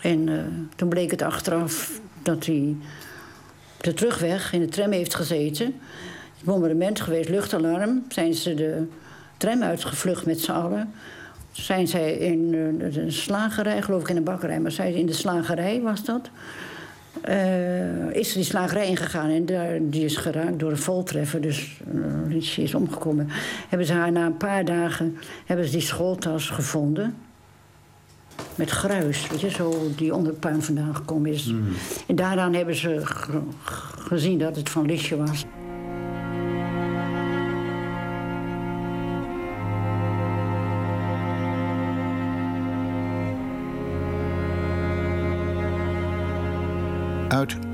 En 0.00 0.28
uh, 0.28 0.42
toen 0.76 0.88
bleek 0.88 1.10
het 1.10 1.22
achteraf 1.22 2.00
dat 2.22 2.46
hij 2.46 2.76
de 3.80 3.94
terugweg 3.94 4.52
in 4.52 4.60
de 4.60 4.68
tram 4.68 4.92
heeft 4.92 5.14
gezeten. 5.14 5.74
Bombardement 6.46 7.00
geweest, 7.00 7.28
luchtalarm. 7.28 8.04
Zijn 8.08 8.34
ze 8.34 8.54
de 8.54 8.86
tram 9.36 9.62
uitgevlucht 9.62 10.26
met 10.26 10.40
z'n 10.40 10.50
allen. 10.50 10.92
Zijn 11.52 11.88
zij 11.88 12.12
in 12.12 12.52
uh, 12.52 12.96
een 12.96 13.12
slagerij, 13.12 13.82
geloof 13.82 14.02
ik 14.02 14.08
in 14.08 14.16
een 14.16 14.24
bakkerij, 14.24 14.60
maar 14.60 14.70
zij 14.70 14.92
in 14.92 15.06
de 15.06 15.12
slagerij 15.12 15.80
was 15.80 16.04
dat. 16.04 16.30
Uh, 17.28 18.14
is 18.14 18.32
die 18.32 18.44
slagerij 18.44 18.86
ingegaan 18.86 19.30
en 19.30 19.46
daar, 19.46 19.78
die 19.80 20.04
is 20.04 20.16
geraakt 20.16 20.58
door 20.58 20.70
een 20.70 20.78
voltreffer. 20.78 21.40
Dus 21.40 21.80
uh, 22.28 22.58
is 22.58 22.74
omgekomen. 22.74 23.28
Hebben 23.68 23.86
ze 23.86 23.92
haar 23.92 24.12
na 24.12 24.26
een 24.26 24.36
paar 24.36 24.64
dagen 24.64 25.16
hebben 25.46 25.66
ze 25.66 25.72
die 25.72 25.80
schooltas 25.80 26.50
gevonden. 26.50 27.14
Met 28.54 28.70
gruis, 28.70 29.28
weet 29.28 29.40
je, 29.40 29.50
zo 29.50 29.90
die 29.96 30.14
onder 30.14 30.32
het 30.32 30.40
puin 30.40 30.62
vandaan 30.62 30.96
gekomen 30.96 31.32
is. 31.32 31.46
Mm. 31.46 31.68
En 32.06 32.16
daaraan 32.16 32.54
hebben 32.54 32.74
ze 32.74 33.00
gezien 33.94 34.38
dat 34.38 34.56
het 34.56 34.70
van 34.70 34.86
Liesje 34.86 35.16
was. 35.16 35.44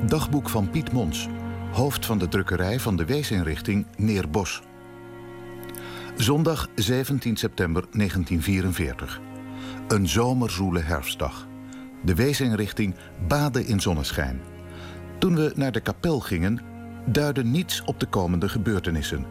Dagboek 0.07 0.49
van 0.49 0.71
Piet 0.71 0.93
Mons, 0.93 1.29
hoofd 1.73 2.07
van 2.07 2.19
de 2.19 2.29
drukkerij 2.29 2.81
van 2.81 2.97
de 2.97 3.05
weesinrichting 3.05 3.87
Neerbos. 3.97 4.63
Zondag 6.17 6.69
17 6.75 7.37
september 7.37 7.85
1944. 7.91 9.21
Een 9.89 10.09
zomerzoele 10.09 10.81
herfstdag. 10.81 11.47
De 12.05 12.15
weesinrichting 12.15 12.95
baden 13.29 13.67
in 13.67 13.81
zonneschijn. 13.81 14.41
Toen 15.19 15.35
we 15.35 15.53
naar 15.55 15.73
de 15.73 15.81
kapel 15.81 16.21
gingen, 16.21 16.61
duidde 17.07 17.45
niets 17.45 17.83
op 17.85 18.01
de 18.01 18.07
komende 18.07 18.49
gebeurtenissen. 18.49 19.27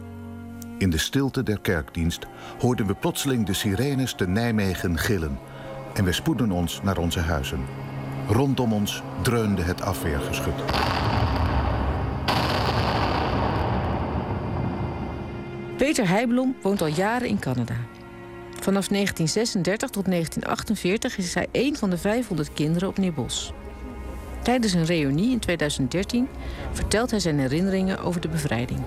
In 0.78 0.90
de 0.90 0.98
stilte 0.98 1.42
der 1.42 1.60
kerkdienst 1.60 2.26
hoorden 2.58 2.86
we 2.86 2.94
plotseling 2.94 3.46
de 3.46 3.54
sirenes 3.54 4.14
te 4.14 4.28
Nijmegen 4.28 4.98
gillen 4.98 5.38
en 5.94 6.04
we 6.04 6.12
spoedden 6.12 6.50
ons 6.50 6.82
naar 6.82 6.98
onze 6.98 7.20
huizen. 7.20 7.60
Rondom 8.32 8.72
ons 8.72 9.02
dreunde 9.22 9.62
het 9.62 9.82
afweergeschut. 9.82 10.54
Peter 15.76 16.08
Heijblom 16.08 16.56
woont 16.62 16.80
al 16.80 16.86
jaren 16.86 17.28
in 17.28 17.38
Canada. 17.38 17.74
Vanaf 18.50 18.88
1936 18.88 19.90
tot 19.90 20.04
1948 20.04 21.18
is 21.18 21.34
hij 21.34 21.46
een 21.52 21.76
van 21.76 21.90
de 21.90 21.98
500 21.98 22.52
kinderen 22.52 22.88
op 22.88 22.98
Neerbos. 22.98 23.52
Tijdens 24.42 24.72
een 24.72 24.84
reunie 24.84 25.30
in 25.30 25.38
2013 25.38 26.28
vertelt 26.72 27.10
hij 27.10 27.20
zijn 27.20 27.38
herinneringen 27.38 27.98
over 27.98 28.20
de 28.20 28.28
bevrijding. 28.28 28.80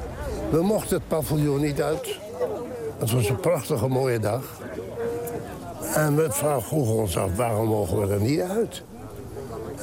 We 0.51 0.61
mochten 0.61 0.97
het 0.97 1.07
paviljoen 1.07 1.61
niet 1.61 1.81
uit. 1.81 2.19
Het 2.99 3.11
was 3.11 3.29
een 3.29 3.39
prachtige 3.39 3.87
mooie 3.87 4.19
dag. 4.19 4.61
En 5.93 6.15
we 6.15 6.31
vroegen 6.61 6.95
ons 6.95 7.17
af, 7.17 7.35
waarom 7.35 7.67
mogen 7.67 8.07
we 8.07 8.13
er 8.13 8.21
niet 8.21 8.41
uit? 8.41 8.83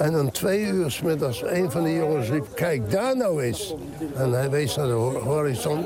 En 0.02 0.20
om 0.20 0.32
twee 0.32 0.60
uur 0.60 0.90
s 0.90 1.02
middags, 1.02 1.42
een 1.46 1.70
van 1.70 1.82
de 1.82 1.94
jongens 1.94 2.28
riep, 2.28 2.46
kijk 2.54 2.90
daar 2.90 3.16
nou 3.16 3.42
eens. 3.42 3.74
En 4.14 4.32
hij 4.32 4.50
wees 4.50 4.76
naar 4.76 4.86
de 4.86 4.92
horizon. 4.92 5.84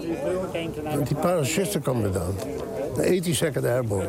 En 0.85 1.05
die 1.05 1.17
parachuten 1.17 1.83
kwamen 1.83 2.13
dan. 2.13 2.35
De 2.95 3.23
82nd 3.23 3.65
Airborne. 3.65 4.09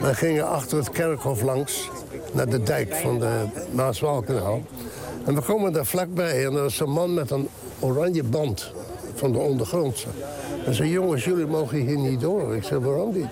Wij 0.00 0.14
gingen 0.14 0.48
achter 0.48 0.78
het 0.78 0.90
kerkhof 0.90 1.42
langs 1.42 1.90
naar 2.32 2.48
de 2.48 2.62
dijk 2.62 2.94
van 2.94 3.18
de 3.18 3.44
Maaswaalkanaal. 3.70 4.62
En 5.24 5.34
we 5.34 5.40
komen 5.40 5.72
daar 5.72 5.86
vlakbij 5.86 6.44
en 6.44 6.54
er 6.54 6.62
was 6.62 6.80
een 6.80 6.90
man 6.90 7.14
met 7.14 7.30
een 7.30 7.48
oranje 7.80 8.22
band 8.22 8.72
van 9.14 9.32
de 9.32 9.38
ondergrondse. 9.38 10.08
En 10.66 10.74
zei, 10.74 10.90
jongens, 10.90 11.24
jullie 11.24 11.46
mogen 11.46 11.78
hier 11.78 11.98
niet 11.98 12.20
door. 12.20 12.56
Ik 12.56 12.64
zei, 12.64 12.80
waarom 12.80 13.14
niet? 13.14 13.30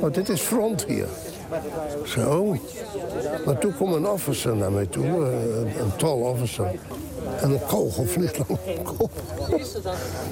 Want 0.00 0.14
dit 0.14 0.28
is 0.28 0.40
front 0.40 0.84
hier. 0.84 1.06
Zo. 2.04 2.56
Maar 3.44 3.58
toen 3.58 3.74
kwam 3.74 3.92
een 3.92 4.06
officer 4.06 4.56
naar 4.56 4.72
mij 4.72 4.86
toe, 4.86 5.04
eh, 5.04 5.80
een 5.80 5.96
tall 5.96 6.20
officer. 6.20 6.70
En 7.40 7.50
een 7.50 7.66
kogel 7.66 8.04
vliegt 8.04 8.38
aan 8.38 8.58
mijn 8.64 8.82
kop. 8.82 9.10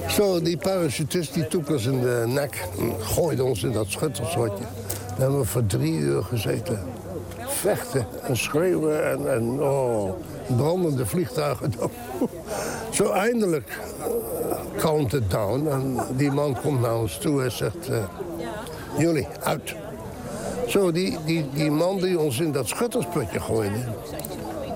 Zo, 0.09 0.41
die 0.41 0.57
parachutist 0.57 1.33
die 1.33 1.47
toek 1.47 1.69
ons 1.69 1.85
in 1.85 2.01
de 2.01 2.23
nek 2.27 2.67
en 2.79 2.93
gooide 3.01 3.43
ons 3.43 3.63
in 3.63 3.71
dat 3.71 3.85
schuttershotje. 3.87 4.63
Daar 5.07 5.17
hebben 5.17 5.39
we 5.39 5.45
voor 5.45 5.65
drie 5.65 5.93
uur 5.93 6.23
gezeten. 6.23 6.79
Vechten 7.47 8.07
en 8.21 8.37
schreeuwen 8.37 9.11
en, 9.11 9.33
en 9.33 9.61
oh, 9.61 10.13
brandende 10.57 11.05
vliegtuigen. 11.05 11.73
Zo 12.91 13.11
eindelijk 13.11 13.79
kalmt 14.77 15.11
het 15.11 15.31
down. 15.31 15.67
En 15.67 15.97
die 16.17 16.31
man 16.31 16.57
komt 16.61 16.81
naar 16.81 16.97
ons 16.97 17.17
toe 17.17 17.43
en 17.43 17.51
zegt... 17.51 17.89
Uh, 17.89 18.03
jullie, 18.97 19.27
uit. 19.43 19.75
Zo, 20.67 20.91
die, 20.91 21.17
die, 21.25 21.49
die 21.53 21.71
man 21.71 21.97
die 21.97 22.19
ons 22.19 22.39
in 22.39 22.51
dat 22.51 22.67
schuttersputje 22.67 23.39
gooide... 23.39 23.79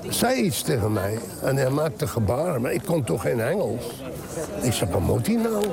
zei 0.09 0.41
iets 0.41 0.61
tegen 0.61 0.93
mij 0.93 1.19
en 1.41 1.55
hij 1.55 1.69
maakte 1.69 2.07
gebaren, 2.07 2.61
maar 2.61 2.73
ik 2.73 2.81
kon 2.85 3.03
toch 3.03 3.21
geen 3.21 3.41
Engels. 3.41 4.01
Ik 4.61 4.73
zei, 4.73 4.91
wat 4.91 5.01
moet 5.01 5.27
hij 5.27 5.35
nou? 5.35 5.65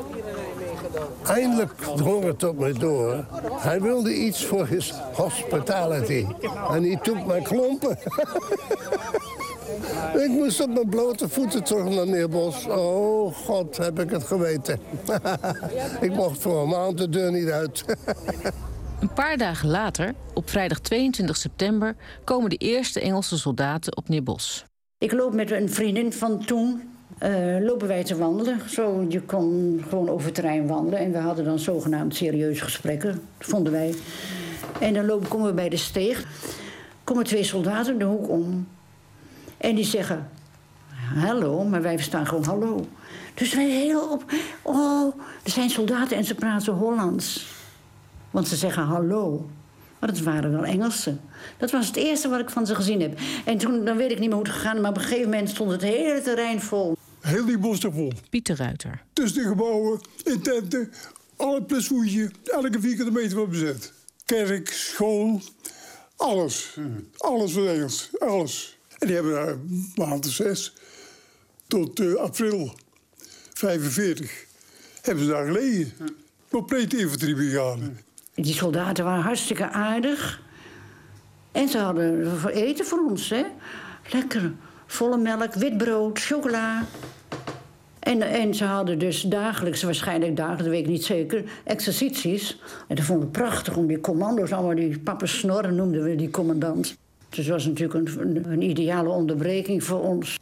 Eindelijk 1.27 1.73
drong 1.97 2.25
het 2.25 2.45
op 2.45 2.59
mij 2.59 2.73
door. 2.73 3.25
Hij 3.53 3.81
wilde 3.81 4.15
iets 4.15 4.45
voor 4.45 4.67
his 4.67 4.95
hospitality. 5.13 6.27
En 6.71 6.83
hij 6.83 6.99
took 7.03 7.27
mijn 7.27 7.43
klompen. 7.43 7.99
ik 10.25 10.29
moest 10.29 10.61
op 10.61 10.69
mijn 10.69 10.89
blote 10.89 11.29
voeten 11.29 11.65
terug 11.65 11.89
naar 11.89 12.07
Neerbos. 12.07 12.67
Oh, 12.67 13.35
god, 13.35 13.77
heb 13.77 14.01
ik 14.01 14.11
het 14.11 14.25
geweten. 14.25 14.81
ik 16.01 16.15
mocht 16.15 16.43
voor 16.43 16.63
een 16.63 16.69
maand 16.69 16.99
de 16.99 17.09
deur 17.09 17.33
niet 17.33 17.51
uit. 17.51 17.85
Een 19.05 19.13
paar 19.13 19.37
dagen 19.37 19.69
later, 19.69 20.15
op 20.35 20.51
vrijdag 20.51 20.79
22 20.81 21.37
september, 21.37 21.97
komen 22.25 22.51
de 22.51 22.57
eerste 22.57 23.01
Engelse 23.01 23.39
soldaten 23.39 23.97
op 23.97 24.09
Neerbos. 24.09 24.65
Ik 24.99 25.13
loop 25.13 25.35
met 25.35 25.51
een 25.51 25.71
vriendin 25.71 26.13
van 26.13 26.45
toen. 26.45 26.83
Uh, 27.23 27.57
lopen 27.61 27.89
wij 27.89 28.05
te 28.05 28.17
wandelen. 28.17 28.71
Zo, 28.71 29.07
je 29.09 29.21
kon 29.21 29.81
gewoon 29.89 30.09
over 30.09 30.25
het 30.25 30.35
terrein 30.35 30.67
wandelen. 30.67 30.99
En 30.99 31.13
we 31.13 31.19
hadden 31.19 31.45
dan 31.45 31.59
zogenaamd 31.59 32.15
serieuze 32.17 32.63
gesprekken, 32.63 33.23
vonden 33.39 33.73
wij. 33.73 33.95
En 34.81 34.95
dan 34.95 35.07
lopen, 35.07 35.29
komen 35.29 35.47
we 35.47 35.55
bij 35.55 35.69
de 35.69 35.77
steeg. 35.77 36.25
Komen 37.05 37.25
twee 37.25 37.45
soldaten 37.45 37.99
de 37.99 38.05
hoek 38.05 38.29
om. 38.29 38.69
En 39.57 39.75
die 39.75 39.85
zeggen, 39.85 40.29
hallo, 41.15 41.65
maar 41.65 41.83
wij 41.83 41.97
verstaan 41.97 42.27
gewoon 42.27 42.45
hallo. 42.45 42.87
Dus 43.35 43.55
wij 43.55 43.71
heel 43.71 44.11
op, 44.11 44.25
oh, 44.63 45.15
er 45.43 45.51
zijn 45.51 45.71
soldaten 45.71 46.17
en 46.17 46.25
ze 46.25 46.35
praten 46.35 46.73
Hollands. 46.73 47.54
Want 48.35 48.49
ze 48.49 48.57
zeggen 48.57 48.83
hallo. 48.83 49.51
Maar 49.99 50.13
dat 50.13 50.21
waren 50.21 50.51
wel 50.51 50.65
Engelsen. 50.65 51.21
Dat 51.59 51.71
was 51.71 51.87
het 51.87 51.97
eerste 51.97 52.29
wat 52.29 52.41
ik 52.41 52.51
van 52.51 52.67
ze 52.67 52.75
gezien 52.75 53.01
heb. 53.01 53.19
En 53.45 53.59
toen, 53.59 53.85
dan 53.85 53.97
weet 53.97 54.11
ik 54.11 54.19
niet 54.19 54.29
meer 54.29 54.37
hoe 54.37 54.47
het 54.47 54.55
gegaan, 54.55 54.81
maar 54.81 54.91
op 54.91 54.97
een 54.97 55.03
gegeven 55.03 55.31
moment 55.31 55.49
stond 55.49 55.71
het 55.71 55.83
hele 55.83 56.21
terrein 56.23 56.61
vol. 56.61 56.97
Heel 57.21 57.45
die 57.45 57.59
bos 57.59 57.81
vol. 57.81 58.13
Pieter 58.31 58.57
Ruiter. 58.57 59.03
Tussen 59.13 59.43
de 59.43 59.49
gebouwen, 59.49 60.01
in 60.25 60.41
tenten, 60.41 60.93
alle 61.37 61.63
plesvoetje, 61.63 62.31
elke 62.45 62.81
vierkante 62.81 63.13
meter 63.13 63.37
was 63.37 63.49
bezet. 63.49 63.93
Kerk, 64.25 64.69
school, 64.69 65.41
alles. 66.17 66.77
Alles 67.17 67.55
was 67.55 67.67
Engels, 67.67 68.11
alles. 68.19 68.79
En 68.99 69.07
die 69.07 69.17
hebben 69.17 69.33
daar 69.33 69.49
een 69.49 69.93
maand 69.95 70.27
of 70.27 70.33
zes 70.33 70.73
tot 71.67 72.01
uh, 72.01 72.15
april 72.15 72.75
45 73.53 74.47
hebben 75.03 75.25
ze 75.25 75.31
daar 75.31 75.47
gelegen. 75.47 75.93
Complete 76.51 76.99
infanteriebrigade. 76.99 77.93
Die 78.35 78.55
soldaten 78.55 79.05
waren 79.05 79.23
hartstikke 79.23 79.69
aardig. 79.69 80.43
En 81.53 81.69
ze 81.69 81.79
hadden 81.79 82.47
eten 82.49 82.85
voor 82.85 83.05
ons, 83.09 83.31
hè. 83.31 83.45
Lekker. 84.13 84.53
Volle 84.87 85.17
melk, 85.17 85.55
wit 85.55 85.77
brood, 85.77 86.19
chocola. 86.19 86.85
En, 87.99 88.23
en 88.23 88.55
ze 88.55 88.65
hadden 88.65 88.99
dus 88.99 89.23
dagelijks, 89.23 89.83
waarschijnlijk 89.83 90.37
dagelijks, 90.37 90.69
weet 90.69 90.81
ik 90.81 90.87
niet 90.87 91.05
zeker, 91.05 91.45
exercities. 91.65 92.61
En 92.89 92.97
dat 92.97 93.05
vonden 93.05 93.25
we 93.25 93.31
prachtig 93.31 93.77
om 93.77 93.87
die 93.87 94.01
commando's, 94.01 94.53
allemaal 94.53 94.75
die 94.75 95.03
snorren 95.23 95.75
noemden 95.75 96.03
we 96.03 96.17
die 96.17 96.31
commandant. 96.31 96.97
Dus 97.29 97.39
het 97.39 97.49
was 97.49 97.67
natuurlijk 97.67 98.19
een, 98.19 98.45
een 98.53 98.63
ideale 98.63 99.09
onderbreking 99.09 99.85
voor 99.85 100.01
ons. 100.01 100.39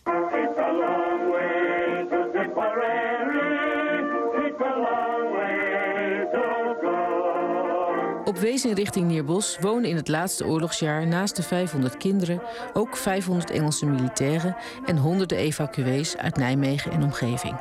Op 8.33 8.39
weesinrichting 8.39 9.09
Neerbos 9.09 9.59
wonen 9.61 9.91
in 9.91 9.97
het 9.97 10.09
laatste 10.09 10.47
oorlogsjaar 10.47 11.07
naast 11.07 11.37
de 11.37 11.43
500 11.43 11.97
kinderen 11.97 12.43
ook 12.73 12.97
500 12.97 13.51
Engelse 13.51 13.87
militairen 13.87 14.57
en 14.87 14.97
honderden 14.97 15.39
evacuees 15.39 16.17
uit 16.17 16.37
Nijmegen 16.37 16.93
en 16.93 17.03
omgeving. 17.03 17.61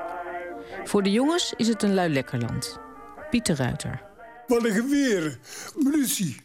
Voor 0.84 1.04
de 1.04 1.12
jongens 1.12 1.54
is 1.58 1.68
het 1.68 1.84
een 1.84 1.94
lui 1.94 2.14
lekkerland. 2.14 2.80
Pieter 3.30 3.56
Ruiter. 3.56 4.02
Wat 4.48 4.64
een 4.64 4.72
geweren, 4.72 5.40
munitie. 5.76 6.42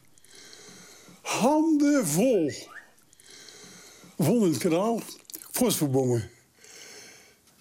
Handen 1.20 2.06
vol. 2.06 2.52
Vol 4.18 4.44
in 4.44 4.52
het 4.52 4.58
kanaal, 4.58 5.00
fosforbommen. 5.50 6.30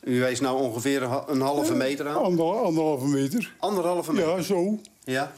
U 0.04 0.20
wees 0.20 0.40
nou 0.40 0.62
ongeveer 0.62 1.02
een 1.28 1.42
halve 1.42 1.74
meter 1.74 2.08
aan? 2.08 2.16
Ander, 2.16 2.46
anderhalve 2.46 3.08
meter. 3.08 3.56
Anderhalve 3.60 4.14
meter? 4.14 4.36
Ja, 4.36 4.42
zo. 4.42 4.80
Ja. 5.04 5.34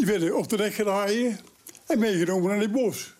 Die 0.00 0.08
werden 0.08 0.36
op 0.36 0.48
de 0.48 0.56
nek 0.56 0.74
gedraaien 0.74 1.38
en 1.86 1.98
meegenomen 1.98 2.50
naar 2.50 2.58
dit 2.58 2.72
bos. 2.72 3.14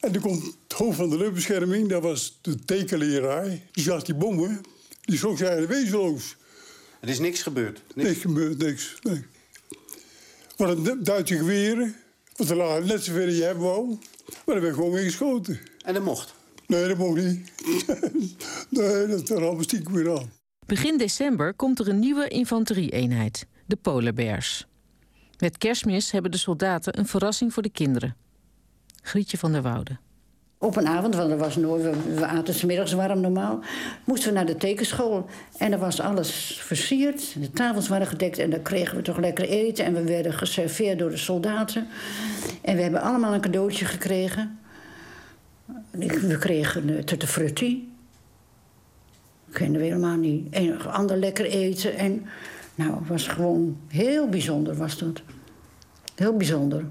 En 0.00 0.12
toen 0.12 0.22
komt 0.22 0.44
het 0.44 0.78
hoofd 0.78 0.96
van 0.96 1.10
de 1.10 1.16
luchtbescherming, 1.16 1.88
dat 1.88 2.02
was 2.02 2.38
de 2.42 2.64
tekenleraar. 2.64 3.48
Die 3.72 3.82
zag 3.82 4.02
die 4.02 4.14
bommen, 4.14 4.60
die 5.00 5.18
schrok 5.18 5.38
zijn 5.38 5.66
wezenloos. 5.66 6.36
Er 7.00 7.08
is 7.08 7.18
niks 7.18 7.42
gebeurd? 7.42 7.82
Niks, 7.94 8.08
niks 8.08 8.20
gebeurd, 8.20 8.58
niks. 8.58 8.96
Nee. 9.02 9.24
Wat 10.56 10.86
een 10.86 11.04
Duitse 11.04 11.36
geweren, 11.36 11.96
wat 12.36 12.50
er 12.50 12.56
lagen 12.56 12.86
net 12.86 13.04
zover 13.04 13.30
je 13.30 13.42
hebben 13.42 13.64
wou. 13.64 13.88
Maar 13.88 14.54
daar 14.54 14.60
werd 14.60 14.74
gewoon 14.74 14.92
mee 14.92 15.04
geschoten. 15.04 15.60
En 15.84 15.94
dat 15.94 16.04
mocht? 16.04 16.34
Nee, 16.66 16.88
dat 16.88 16.98
mocht 16.98 17.22
niet. 17.22 17.52
nee, 18.68 19.06
dat 19.06 19.22
is 19.22 19.30
er 19.30 19.56
stiekem 19.60 19.92
weer 19.92 20.18
aan. 20.18 20.32
Begin 20.66 20.98
december 20.98 21.54
komt 21.54 21.78
er 21.78 21.88
een 21.88 21.98
nieuwe 21.98 22.28
infanterie-eenheid, 22.28 23.46
de 23.66 23.76
Polar 23.76 24.14
Bears. 24.14 24.66
Met 25.38 25.58
kerstmis 25.58 26.10
hebben 26.10 26.30
de 26.30 26.36
soldaten 26.36 26.98
een 26.98 27.06
verrassing 27.06 27.52
voor 27.52 27.62
de 27.62 27.70
kinderen. 27.70 28.16
Grietje 29.02 29.38
van 29.38 29.52
der 29.52 29.62
Woude. 29.62 29.96
Op 30.58 30.76
een 30.76 30.86
avond, 30.86 31.14
want 31.14 31.30
er 31.30 31.36
was 31.36 31.56
nooit, 31.56 31.82
we, 32.14 32.26
aten 32.26 32.54
s 32.54 32.64
middags 32.64 32.92
warm 32.92 33.20
normaal, 33.20 33.60
moesten 34.04 34.28
we 34.28 34.34
naar 34.34 34.46
de 34.46 34.56
tekenschool. 34.56 35.26
En 35.56 35.72
er 35.72 35.78
was 35.78 36.00
alles 36.00 36.60
versierd, 36.62 37.40
de 37.40 37.50
tafels 37.50 37.88
waren 37.88 38.06
gedekt 38.06 38.38
en 38.38 38.50
dan 38.50 38.62
kregen 38.62 38.96
we 38.96 39.02
toch 39.02 39.18
lekker 39.18 39.48
eten. 39.48 39.84
En 39.84 39.94
we 39.94 40.04
werden 40.04 40.32
geserveerd 40.32 40.98
door 40.98 41.10
de 41.10 41.16
soldaten. 41.16 41.86
En 42.62 42.76
we 42.76 42.82
hebben 42.82 43.00
allemaal 43.00 43.34
een 43.34 43.40
cadeautje 43.40 43.84
gekregen. 43.84 44.58
We 45.90 46.36
kregen 46.38 46.88
uh, 46.88 46.98
tutte 46.98 47.26
frutti. 47.26 47.92
Kenden 49.50 49.80
we 49.80 49.86
helemaal 49.86 50.16
niet. 50.16 50.54
En 50.54 50.92
ander 50.92 51.16
lekker 51.16 51.44
eten. 51.44 51.96
En 51.96 52.26
nou, 52.76 52.98
het 52.98 53.08
was 53.08 53.28
gewoon 53.28 53.80
heel 53.88 54.28
bijzonder 54.28 54.76
was 54.76 54.98
dat. 54.98 55.22
Heel 56.14 56.36
bijzonder. 56.36 56.84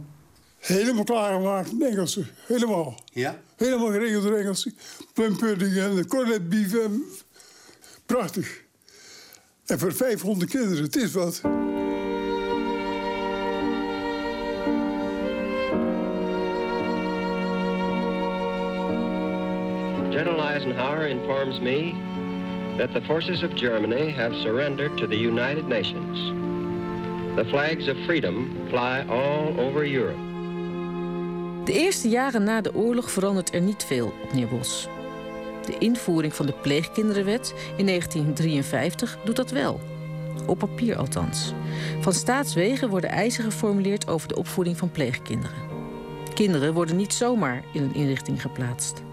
Helemaal 0.57 1.03
klaargemaakt 1.03 1.71
in 1.71 1.81
Engelsen. 1.81 2.27
Helemaal. 2.47 2.99
Ja? 3.13 3.39
Helemaal 3.55 3.91
geregeld 3.91 4.23
door 4.23 4.37
Engelsen. 4.37 4.77
Plumpudding 5.13 5.75
en 5.75 6.07
cornet 6.07 6.49
beef. 6.49 6.73
En... 6.73 7.03
Prachtig. 8.05 8.63
En 9.65 9.79
voor 9.79 9.93
500 9.93 10.51
kinderen, 10.51 10.83
het 10.83 10.95
is 10.95 11.11
wat. 11.11 11.41
General 20.09 20.47
Eisenhower 20.47 21.07
informs 21.07 21.59
me 21.59 21.93
that 22.77 22.93
the 22.93 23.01
forces 23.01 23.43
of 23.43 23.53
Germany 23.53 24.11
have 24.11 24.35
surrendered 24.35 24.97
to 24.97 25.07
the 25.07 25.17
United 25.17 25.67
Nations. 25.67 26.33
The 27.35 27.45
flags 27.45 27.87
of 27.87 27.97
freedom 28.05 28.55
fly 28.69 29.05
all 29.09 29.59
over 29.59 29.93
Europe. 29.93 30.17
De 31.65 31.73
eerste 31.73 32.09
jaren 32.09 32.43
na 32.43 32.61
de 32.61 32.75
oorlog 32.75 33.11
verandert 33.11 33.53
er 33.53 33.61
niet 33.61 33.83
veel 33.83 34.13
op 34.23 34.33
Neerbos. 34.33 34.87
De 35.65 35.77
invoering 35.77 36.33
van 36.33 36.45
de 36.45 36.53
pleegkinderenwet 36.53 37.53
in 37.77 37.85
1953 37.85 39.17
doet 39.23 39.35
dat 39.35 39.51
wel. 39.51 39.79
Op 40.47 40.59
papier 40.59 40.97
althans. 40.97 41.53
Van 41.99 42.13
staatswegen 42.13 42.89
worden 42.89 43.09
eisen 43.09 43.43
geformuleerd 43.43 44.07
over 44.07 44.27
de 44.27 44.35
opvoeding 44.35 44.77
van 44.77 44.91
pleegkinderen. 44.91 45.57
Kinderen 46.33 46.73
worden 46.73 46.95
niet 46.95 47.13
zomaar 47.13 47.63
in 47.73 47.83
een 47.83 47.95
inrichting 47.95 48.41
geplaatst. 48.41 49.03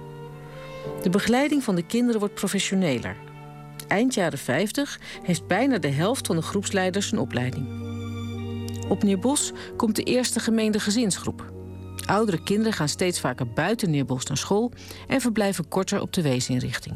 De 1.02 1.10
begeleiding 1.10 1.62
van 1.62 1.74
de 1.74 1.86
kinderen 1.86 2.20
wordt 2.20 2.34
professioneler. 2.34 3.16
Eind 3.92 4.14
jaren 4.14 4.38
50 4.38 5.00
heeft 5.22 5.46
bijna 5.46 5.78
de 5.78 5.88
helft 5.88 6.26
van 6.26 6.36
de 6.36 6.42
groepsleiders 6.42 7.12
een 7.12 7.18
opleiding. 7.18 7.66
Op 8.88 9.02
Neerbos 9.02 9.52
komt 9.76 9.96
de 9.96 10.02
eerste 10.02 10.40
gemeende 10.40 10.80
gezinsgroep. 10.80 11.52
Oudere 12.06 12.42
kinderen 12.42 12.72
gaan 12.72 12.88
steeds 12.88 13.20
vaker 13.20 13.52
buiten 13.52 13.90
Neerbos 13.90 14.24
naar 14.24 14.36
school 14.36 14.72
en 15.08 15.20
verblijven 15.20 15.68
korter 15.68 16.00
op 16.00 16.12
de 16.12 16.22
weesinrichting. 16.22 16.94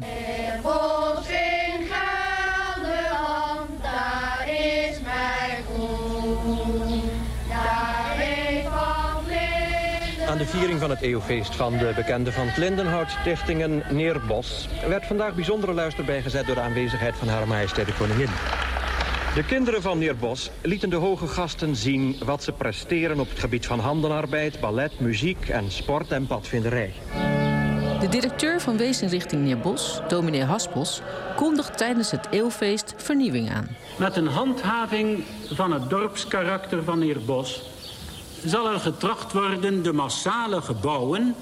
Aan 10.27 10.37
de 10.37 10.45
viering 10.45 10.79
van 10.79 10.89
het 10.89 11.01
eeuwfeest 11.01 11.55
van 11.55 11.77
de 11.77 11.91
bekende 11.95 12.31
Van 12.31 12.49
Lindenhout 12.55 13.09
Stichtingen 13.09 13.83
Neerbos... 13.89 14.67
werd 14.87 15.05
vandaag 15.05 15.35
bijzondere 15.35 15.73
luister 15.73 16.05
bijgezet 16.05 16.45
door 16.45 16.55
de 16.55 16.61
aanwezigheid 16.61 17.15
van 17.15 17.27
Hare 17.27 17.45
Majesteit 17.45 17.87
de 17.87 17.93
Koningin. 17.93 18.29
De 19.35 19.43
kinderen 19.45 19.81
van 19.81 19.97
Neerbos 19.97 20.51
lieten 20.61 20.89
de 20.89 20.95
hoge 20.95 21.27
gasten 21.27 21.75
zien 21.75 22.15
wat 22.25 22.43
ze 22.43 22.51
presteren 22.51 23.19
op 23.19 23.29
het 23.29 23.39
gebied 23.39 23.65
van 23.65 23.79
handenarbeid, 23.79 24.59
ballet, 24.59 24.99
muziek 24.99 25.49
en 25.49 25.71
sport 25.71 26.11
en 26.11 26.27
padvinderij. 26.27 26.93
De 27.99 28.07
directeur 28.09 28.61
van 28.61 28.77
Weesinrichting 28.77 29.43
Neerbos, 29.43 30.01
dominee 30.07 30.43
Haspels, 30.43 31.01
kondigt 31.35 31.77
tijdens 31.77 32.11
het 32.11 32.27
eeuwfeest 32.31 32.93
vernieuwing 32.97 33.51
aan. 33.51 33.67
Met 33.97 34.15
een 34.15 34.27
handhaving 34.27 35.23
van 35.53 35.71
het 35.71 35.89
dorpskarakter 35.89 36.83
van 36.83 36.99
Neerbos 36.99 37.75
zal 38.45 38.71
er 38.71 38.79
getracht 38.79 39.33
worden 39.33 39.83
de 39.83 39.93
massale 39.93 40.61
gebouwen 40.61 41.35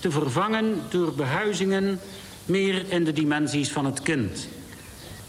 te 0.00 0.10
vervangen 0.10 0.80
door 0.88 1.12
behuizingen 1.12 2.00
meer 2.44 2.84
in 2.88 3.04
de 3.04 3.12
dimensies 3.12 3.72
van 3.72 3.84
het 3.84 4.02
kind. 4.02 4.48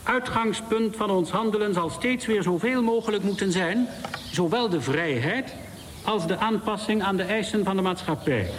Uitgangspunt 0.03 0.95
van 0.95 1.09
ons 1.09 1.29
handelen 1.29 1.73
zal 1.73 1.89
steeds 1.89 2.25
weer 2.25 2.43
zoveel 2.43 2.81
mogelijk 2.81 3.23
moeten 3.23 3.51
zijn, 3.51 3.87
zowel 4.31 4.69
de 4.69 4.81
vrijheid 4.81 5.55
als 6.03 6.27
de 6.27 6.37
aanpassing 6.37 7.03
aan 7.03 7.15
de 7.15 7.23
eisen 7.23 7.63
van 7.63 7.75
de 7.75 7.81
maatschappij. 7.81 8.49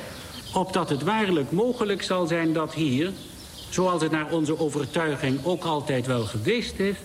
Opdat 0.54 0.88
het 0.88 1.02
waarlijk 1.02 1.50
mogelijk 1.50 2.02
zal 2.02 2.26
zijn 2.26 2.52
dat 2.52 2.74
hier, 2.74 3.10
zoals 3.70 4.02
het 4.02 4.10
naar 4.10 4.30
onze 4.30 4.58
overtuiging 4.58 5.44
ook 5.44 5.64
altijd 5.64 6.06
wel 6.06 6.24
geweest 6.24 6.78
is, 6.78 6.96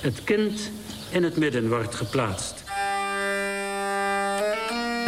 het 0.00 0.24
kind 0.24 0.70
in 1.10 1.22
het 1.22 1.36
midden 1.36 1.68
wordt 1.68 1.94
geplaatst. 1.94 2.67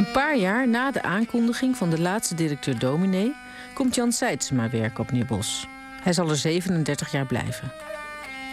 Een 0.01 0.11
paar 0.11 0.37
jaar 0.37 0.69
na 0.69 0.91
de 0.91 1.03
aankondiging 1.03 1.77
van 1.77 1.91
de 1.91 2.01
laatste 2.01 2.35
directeur 2.35 2.79
dominee 2.79 3.35
komt 3.75 3.95
Jan 3.95 4.13
Seidsma 4.13 4.71
werken 4.71 5.01
op 5.01 5.11
Nieuwbos. 5.11 5.67
Hij 6.03 6.13
zal 6.13 6.29
er 6.29 6.37
37 6.37 7.13
jaar 7.13 7.27
blijven. 7.27 7.73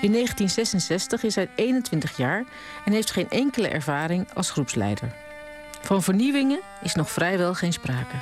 In 0.02 0.12
1966 0.12 1.24
is 1.24 1.36
hij 1.36 1.50
21 1.56 2.18
jaar 2.18 2.44
en 2.86 2.92
heeft 2.92 3.12
geen 3.12 3.30
enkele 3.30 3.68
ervaring 3.68 4.28
als 4.34 4.52
groepsleider. 4.52 5.12
Van 5.82 6.04
vernieuwingen 6.04 6.60
is 6.82 6.96
nog 6.96 7.12
vrijwel 7.12 7.54
geen 7.54 7.74
sprake. 7.74 8.16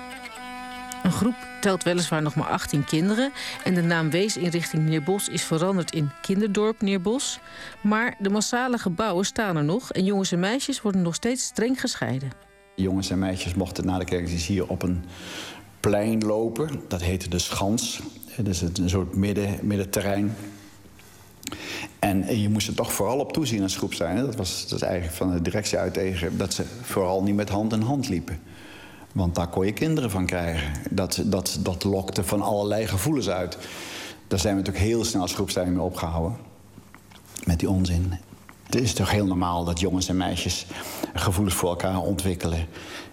Een 1.04 1.12
groep 1.12 1.36
telt 1.62 1.84
weliswaar 1.84 2.22
nog 2.22 2.36
maar 2.36 2.50
18 2.50 2.84
kinderen 2.84 3.32
en 3.64 3.74
de 3.74 3.84
naam 3.84 4.10
Weesinrichting 4.10 4.86
Neerbos 4.86 5.30
is 5.30 5.44
veranderd 5.44 5.92
in 5.92 6.12
Kinderdorp 6.22 6.82
Neerbos. 6.82 7.40
Maar 7.82 8.16
de 8.20 8.30
massale 8.30 8.78
gebouwen 8.78 9.26
staan 9.26 9.58
er 9.58 9.64
nog 9.64 9.92
en 9.92 10.06
jongens 10.06 10.32
en 10.32 10.40
meisjes 10.40 10.82
worden 10.82 11.02
nog 11.02 11.16
steeds 11.16 11.44
streng 11.44 11.80
gescheiden. 11.80 12.45
Jongens 12.76 13.10
en 13.10 13.20
meisjes 13.20 13.54
mochten 13.54 13.86
na 13.86 13.98
de 13.98 14.06
kerkdienst 14.06 14.46
hier 14.46 14.68
op 14.68 14.84
een 14.84 15.04
plein 15.80 16.26
lopen. 16.26 16.70
Dat 16.88 17.02
heette 17.02 17.30
de 17.30 17.40
Schans. 17.40 18.02
Dat 18.38 18.48
is 18.48 18.62
een 18.62 18.90
soort 18.90 19.16
midden, 19.16 19.60
middenterrein. 19.62 20.36
En 22.00 22.40
je 22.40 22.50
moest 22.50 22.68
er 22.68 22.76
toch 22.76 22.94
vooral 22.94 23.20
op 23.20 23.34
toezien 23.34 23.62
als 23.62 23.78
groepsleider. 23.78 24.26
Dat 24.26 24.36
was, 24.36 24.82
eigenlijk 24.82 25.14
van 25.14 25.32
de 25.32 25.42
directie 25.42 25.78
uit 25.78 25.94
tegen... 25.94 26.38
dat 26.38 26.54
ze 26.54 26.64
vooral 26.82 27.24
niet 27.24 27.36
met 27.36 27.50
hand 27.50 27.74
in 27.74 27.82
hand 27.82 28.10
liepen. 28.10 28.40
Want 29.14 29.36
daar 29.36 29.48
kon 29.48 29.66
je 29.66 29.74
kinderen 29.74 30.12
van 30.12 30.26
krijgen. 30.26 30.74
Dat, 30.90 31.22
dat, 31.26 31.58
dat 31.60 31.84
lokte 31.84 32.24
van 32.24 32.42
allerlei 32.42 32.88
gevoelens 32.88 33.30
uit. 33.30 33.58
Daar 34.28 34.40
zijn 34.40 34.56
we 34.56 34.60
natuurlijk 34.62 34.86
heel 34.86 35.04
snel 35.04 35.22
als 35.22 35.56
mee 35.56 35.82
opgehouden. 35.82 36.38
Met 37.46 37.60
die 37.60 37.70
onzin. 37.70 38.14
Het 38.66 38.76
is 38.76 38.94
toch 38.94 39.12
heel 39.12 39.26
normaal 39.26 39.64
dat 39.64 39.80
jongens 39.80 40.10
en 40.10 40.18
meisjes 40.18 40.66
gevoelens 41.14 41.56
voor 41.56 41.70
elkaar 41.70 41.98
ontwikkelen. 41.98 42.68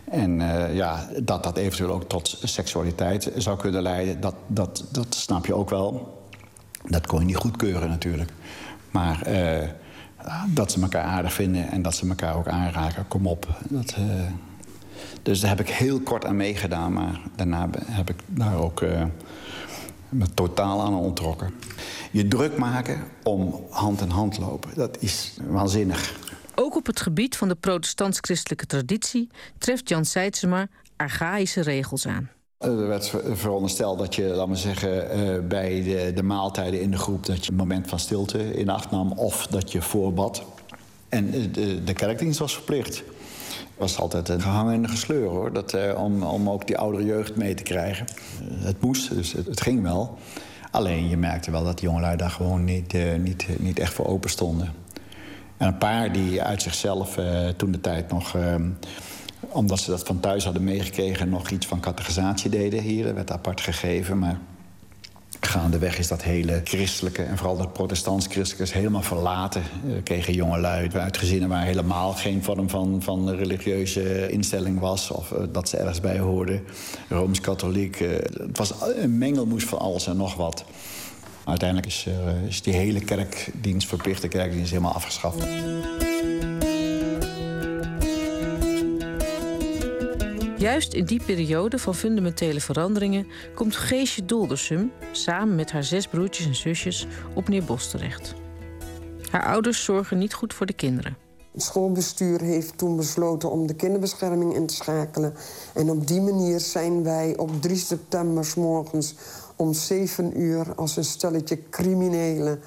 En 0.05 0.41
uh, 0.41 0.75
ja, 0.75 1.09
dat 1.23 1.43
dat 1.43 1.57
eventueel 1.57 1.93
ook 1.93 2.09
tot 2.09 2.39
seksualiteit 2.43 3.33
zou 3.37 3.59
kunnen 3.59 3.83
leiden, 3.83 4.21
dat, 4.21 4.35
dat, 4.47 4.85
dat 4.91 5.15
snap 5.15 5.47
je 5.47 5.55
ook 5.55 5.71
wel. 5.71 6.21
Dat 6.89 7.07
kon 7.07 7.19
je 7.19 7.27
niet 7.27 7.37
goedkeuren 7.37 7.89
natuurlijk. 7.89 8.31
Maar 8.91 9.29
uh, 9.29 9.69
dat 10.47 10.73
ze 10.73 10.81
elkaar 10.81 11.05
aardig 11.05 11.33
vinden 11.33 11.71
en 11.71 11.83
dat 11.83 11.95
ze 11.95 12.09
elkaar 12.09 12.37
ook 12.37 12.49
aanraken, 12.49 13.09
kom 13.09 13.27
op. 13.27 13.47
Dat, 13.69 13.97
uh, 13.99 14.05
dus 15.23 15.41
daar 15.41 15.51
heb 15.51 15.61
ik 15.61 15.69
heel 15.69 16.01
kort 16.01 16.25
aan 16.25 16.37
meegedaan, 16.37 16.93
maar 16.93 17.21
daarna 17.37 17.69
heb 17.87 18.11
ik 18.11 18.17
daar 18.27 18.57
ook 18.57 18.83
me 20.13 20.35
totaal 20.35 20.81
aan 20.81 20.95
ontrokken. 20.95 21.55
je 22.11 22.29
druk 22.29 22.57
maken 22.57 23.01
om 23.23 23.65
hand 23.71 24.01
in 24.01 24.11
hand 24.11 24.39
lopen. 24.39 24.71
Dat 24.75 24.97
is 25.01 25.37
waanzinnig. 25.47 26.15
Ook 26.55 26.77
op 26.77 26.87
het 26.87 27.01
gebied 27.01 27.37
van 27.37 27.49
de 27.49 27.55
protestants-christelijke 27.55 28.67
traditie 28.67 29.29
treft 29.59 29.89
Jan 29.89 30.05
Seidsema 30.05 30.69
archaïsche 30.97 31.61
regels 31.61 32.07
aan. 32.07 32.31
Er 32.59 32.87
werd 32.87 33.15
verondersteld 33.33 33.99
dat 33.99 34.15
je, 34.15 34.23
laat 34.23 34.47
maar 34.47 34.57
zeggen, 34.57 35.11
eh, 35.11 35.47
bij 35.49 35.83
de, 35.83 36.13
de 36.15 36.23
maaltijden 36.23 36.81
in 36.81 36.91
de 36.91 36.99
groep... 36.99 37.27
dat 37.27 37.45
je 37.45 37.51
een 37.51 37.57
moment 37.57 37.89
van 37.89 37.99
stilte 37.99 38.55
in 38.55 38.69
acht 38.69 38.91
nam 38.91 39.13
of 39.13 39.47
dat 39.47 39.73
je 39.73 39.83
voorbad. 39.83 40.45
En 41.09 41.31
de, 41.53 41.85
de 41.85 41.93
kerkdienst 41.93 42.39
was 42.39 42.55
verplicht. 42.55 43.03
Was 43.77 43.99
altijd 43.99 44.29
een 44.29 44.41
gehangen 44.41 44.75
en 44.75 44.89
gesleur, 44.89 45.29
hoor. 45.29 45.53
Dat, 45.53 45.73
eh, 45.75 46.03
om, 46.03 46.23
om 46.23 46.51
ook 46.51 46.67
die 46.67 46.79
oudere 46.79 47.05
jeugd 47.05 47.37
mee 47.37 47.55
te 47.55 47.63
krijgen. 47.63 48.07
Eh, 48.07 48.65
het 48.65 48.81
moest, 48.81 49.15
dus 49.15 49.33
het, 49.33 49.61
ging 49.61 49.83
wel. 49.83 50.19
Alleen 50.71 51.09
je 51.09 51.17
merkte 51.17 51.51
wel 51.51 51.65
dat 51.65 51.79
die 51.79 51.89
jongelui 51.89 52.17
daar 52.17 52.31
gewoon 52.31 52.65
niet, 52.65 52.95
uh, 52.95 53.15
niet, 53.15 53.47
niet 53.59 53.79
echt 53.79 53.93
voor 53.93 54.07
open 54.07 54.31
stonden. 54.31 54.73
En 55.57 55.67
een 55.67 55.79
paar 55.79 56.13
die 56.13 56.43
uit 56.43 56.63
zichzelf 56.63 57.19
uh, 57.19 57.49
toen 57.49 57.73
de 57.73 57.81
tijd 57.81 58.11
nog... 58.11 58.35
Ehm, 58.35 58.69
omdat 59.49 59.79
ze 59.79 59.91
dat 59.91 60.03
van 60.03 60.21
thuis 60.21 60.45
hadden 60.45 60.65
meegekregen... 60.65 61.29
nog 61.29 61.51
iets 61.51 61.67
van 61.67 61.81
categorisatie 61.81 62.51
deden 62.51 62.81
hier. 62.81 63.05
Dat 63.05 63.15
werd 63.15 63.33
apart 63.33 63.61
gegeven, 63.61 64.19
maar... 64.19 64.39
Gaandeweg 65.53 65.99
is 65.99 66.09
dat 66.09 66.23
hele 66.23 66.61
christelijke 66.65 67.23
en 67.23 67.37
vooral 67.37 67.57
dat 67.57 67.73
protestants-christelijke 67.73 68.63
is 68.63 68.73
helemaal 68.73 69.03
verlaten. 69.03 69.63
We 69.85 70.03
kregen 70.03 70.35
jongelui 70.35 70.91
uit 70.93 71.17
gezinnen 71.17 71.49
waar 71.49 71.65
helemaal 71.65 72.13
geen 72.13 72.43
vorm 72.43 72.69
van, 72.71 73.03
van 73.03 73.31
religieuze 73.31 74.31
instelling 74.31 74.81
was. 74.81 75.11
Of 75.11 75.31
uh, 75.31 75.39
dat 75.53 75.69
ze 75.69 75.77
ergens 75.77 76.01
bij 76.01 76.19
hoorden. 76.19 76.65
Rooms-katholiek. 77.09 78.01
Uh, 78.01 78.11
het 78.13 78.59
was 78.59 78.75
een 78.97 79.19
mengelmoes 79.19 79.65
van 79.65 79.79
alles 79.79 80.07
en 80.07 80.17
nog 80.17 80.35
wat. 80.35 80.65
Uiteindelijk 81.45 81.89
is, 81.89 82.07
is 82.49 82.63
die 82.63 82.75
hele 82.75 83.01
kerkdienst, 83.01 83.89
verplichte 83.89 84.29
kerkdienst, 84.29 84.71
helemaal 84.71 84.95
afgeschaft. 84.95 85.45
Juist 90.63 90.93
in 90.93 91.05
die 91.05 91.23
periode 91.23 91.79
van 91.79 91.95
fundamentele 91.95 92.61
veranderingen 92.61 93.27
komt 93.55 93.77
Geesje 93.77 94.25
Doldersum 94.25 94.93
samen 95.13 95.55
met 95.55 95.71
haar 95.71 95.85
zes 95.85 96.07
broertjes 96.07 96.47
en 96.47 96.55
zusjes 96.55 97.07
op 97.35 97.49
Neerbos 97.49 97.91
terecht. 97.91 98.35
Haar 99.31 99.47
ouders 99.47 99.85
zorgen 99.85 100.19
niet 100.19 100.35
goed 100.35 100.55
voor 100.55 100.67
de 100.67 100.73
kinderen. 100.73 101.17
Het 101.53 101.63
schoolbestuur 101.63 102.41
heeft 102.41 102.79
toen 102.79 102.97
besloten 102.97 103.51
om 103.51 103.67
de 103.67 103.75
kinderbescherming 103.75 104.55
in 104.55 104.67
te 104.67 104.75
schakelen. 104.75 105.35
En 105.75 105.91
op 105.91 106.07
die 106.07 106.21
manier 106.21 106.61
zijn 106.61 107.03
wij 107.03 107.37
op 107.37 107.63
3 107.63 107.77
september 107.77 108.45
s 108.45 108.55
morgens 108.55 109.15
om 109.57 109.73
7 109.73 110.41
uur 110.41 110.75
als 110.75 110.97
een 110.97 111.05
stelletje 111.05 111.59
criminelen 111.71 112.61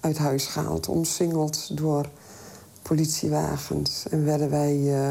uit 0.00 0.18
huis 0.18 0.46
gehaald. 0.46 0.88
Omsingeld 0.88 1.76
door 1.76 2.10
politiewagens. 2.82 4.08
En 4.10 4.24
werden 4.24 4.50
wij 4.50 4.76
uh, 4.76 5.10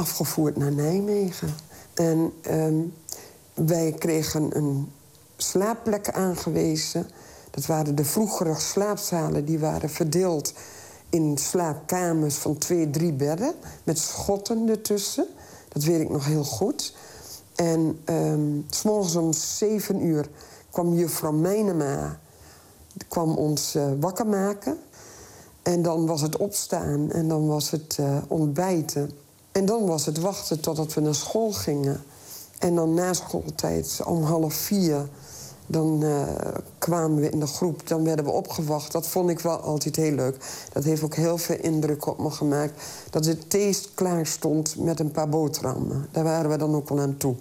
afgevoerd 0.00 0.56
naar 0.56 0.72
Nijmegen. 0.72 1.54
En 1.94 2.32
um, 2.50 2.94
wij 3.54 3.92
kregen 3.98 4.56
een 4.56 4.92
slaapplek 5.36 6.10
aangewezen. 6.10 7.06
Dat 7.50 7.66
waren 7.66 7.94
de 7.94 8.04
vroegere 8.04 8.54
slaapzalen, 8.54 9.44
die 9.44 9.58
waren 9.58 9.90
verdeeld 9.90 10.52
in 11.08 11.38
slaapkamers 11.38 12.34
van 12.34 12.58
twee, 12.58 12.90
drie 12.90 13.12
bedden... 13.12 13.54
met 13.84 13.98
schotten 13.98 14.68
ertussen. 14.68 15.26
Dat 15.68 15.82
weet 15.82 16.00
ik 16.00 16.10
nog 16.10 16.24
heel 16.24 16.44
goed. 16.44 16.94
En 17.54 18.00
um, 18.04 18.66
om 19.16 19.32
zeven 19.32 20.04
uur 20.04 20.28
kwam 20.70 20.94
juffrouw 20.94 21.32
Mijnema... 21.32 22.18
kwam 23.08 23.36
ons 23.36 23.76
uh, 23.76 23.84
wakker 24.00 24.26
maken. 24.26 24.78
En 25.62 25.82
dan 25.82 26.06
was 26.06 26.20
het 26.20 26.36
opstaan 26.36 27.10
en 27.10 27.28
dan 27.28 27.46
was 27.46 27.70
het 27.70 27.96
uh, 28.00 28.16
ontbijten... 28.28 29.10
En 29.52 29.64
dan 29.64 29.86
was 29.86 30.06
het 30.06 30.18
wachten 30.18 30.60
totdat 30.60 30.94
we 30.94 31.00
naar 31.00 31.14
school 31.14 31.52
gingen. 31.52 32.02
En 32.58 32.74
dan 32.74 32.94
na 32.94 33.12
schooltijd, 33.12 34.00
om 34.04 34.22
half 34.22 34.54
vier, 34.54 35.08
dan 35.66 36.02
uh, 36.02 36.22
kwamen 36.78 37.20
we 37.20 37.30
in 37.30 37.40
de 37.40 37.46
groep. 37.46 37.88
Dan 37.88 38.04
werden 38.04 38.24
we 38.24 38.30
opgewacht. 38.30 38.92
Dat 38.92 39.06
vond 39.06 39.30
ik 39.30 39.40
wel 39.40 39.56
altijd 39.56 39.96
heel 39.96 40.12
leuk. 40.12 40.36
Dat 40.72 40.84
heeft 40.84 41.02
ook 41.02 41.14
heel 41.14 41.38
veel 41.38 41.56
indruk 41.60 42.06
op 42.06 42.18
me 42.18 42.30
gemaakt. 42.30 42.82
Dat 43.10 43.24
het 43.24 43.50
thee 43.50 43.78
klaar 43.94 44.26
stond 44.26 44.76
met 44.76 45.00
een 45.00 45.10
paar 45.10 45.28
boterhammen. 45.28 46.08
Daar 46.10 46.24
waren 46.24 46.50
we 46.50 46.56
dan 46.56 46.74
ook 46.74 46.88
wel 46.88 47.00
aan 47.00 47.16
toe. 47.16 47.34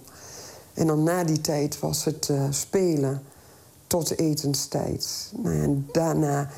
En 0.74 0.88
dan 0.88 1.04
na 1.04 1.24
die 1.24 1.42
tijd 1.42 1.80
was 1.80 2.04
het 2.04 2.28
uh, 2.32 2.44
spelen 2.50 3.24
tot 3.88 4.20
etenstijd. 4.20 5.32
Nou 5.44 5.56
en 5.64 5.88
daarna 5.92 6.50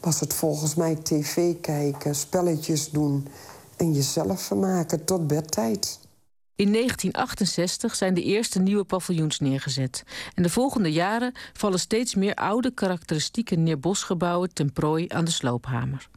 was 0.00 0.20
het 0.20 0.34
volgens 0.34 0.74
mij 0.74 0.94
tv 0.94 1.60
kijken, 1.60 2.14
spelletjes 2.14 2.90
doen 2.90 3.26
en 3.78 3.92
jezelf 3.92 4.42
vermaken 4.42 5.04
tot 5.04 5.26
bedtijd. 5.26 6.00
In 6.56 6.72
1968 6.72 7.94
zijn 7.94 8.14
de 8.14 8.22
eerste 8.22 8.58
nieuwe 8.58 8.84
paviljoens 8.84 9.38
neergezet. 9.38 10.02
En 10.34 10.42
de 10.42 10.50
volgende 10.50 10.92
jaren 10.92 11.32
vallen 11.52 11.78
steeds 11.78 12.14
meer 12.14 12.34
oude 12.34 12.70
karakteristieke 12.70 13.54
neerbosgebouwen 13.54 14.54
ten 14.54 14.72
prooi 14.72 15.04
aan 15.08 15.24
de 15.24 15.30
sloophamer. 15.30 16.08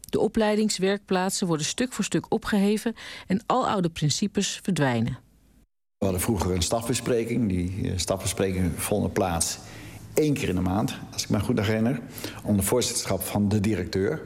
De 0.00 0.20
opleidingswerkplaatsen 0.20 1.46
worden 1.46 1.66
stuk 1.66 1.92
voor 1.92 2.04
stuk 2.04 2.26
opgeheven 2.28 2.94
en 3.26 3.42
al 3.46 3.68
oude 3.68 3.90
principes 3.90 4.60
verdwijnen. 4.62 5.18
We 5.98 6.04
hadden 6.04 6.20
vroeger 6.20 6.54
een 6.54 6.62
stafbespreking. 6.62 7.48
Die 7.48 7.92
stafbesprekingen 7.96 8.78
vonden 8.78 9.12
plaats 9.12 9.58
één 10.14 10.34
keer 10.34 10.48
in 10.48 10.54
de 10.54 10.60
maand, 10.60 10.94
als 11.12 11.22
ik 11.22 11.28
me 11.28 11.40
goed 11.40 11.58
herinner, 11.58 12.00
onder 12.44 12.64
voorzitterschap 12.64 13.22
van 13.22 13.48
de 13.48 13.60
directeur. 13.60 14.22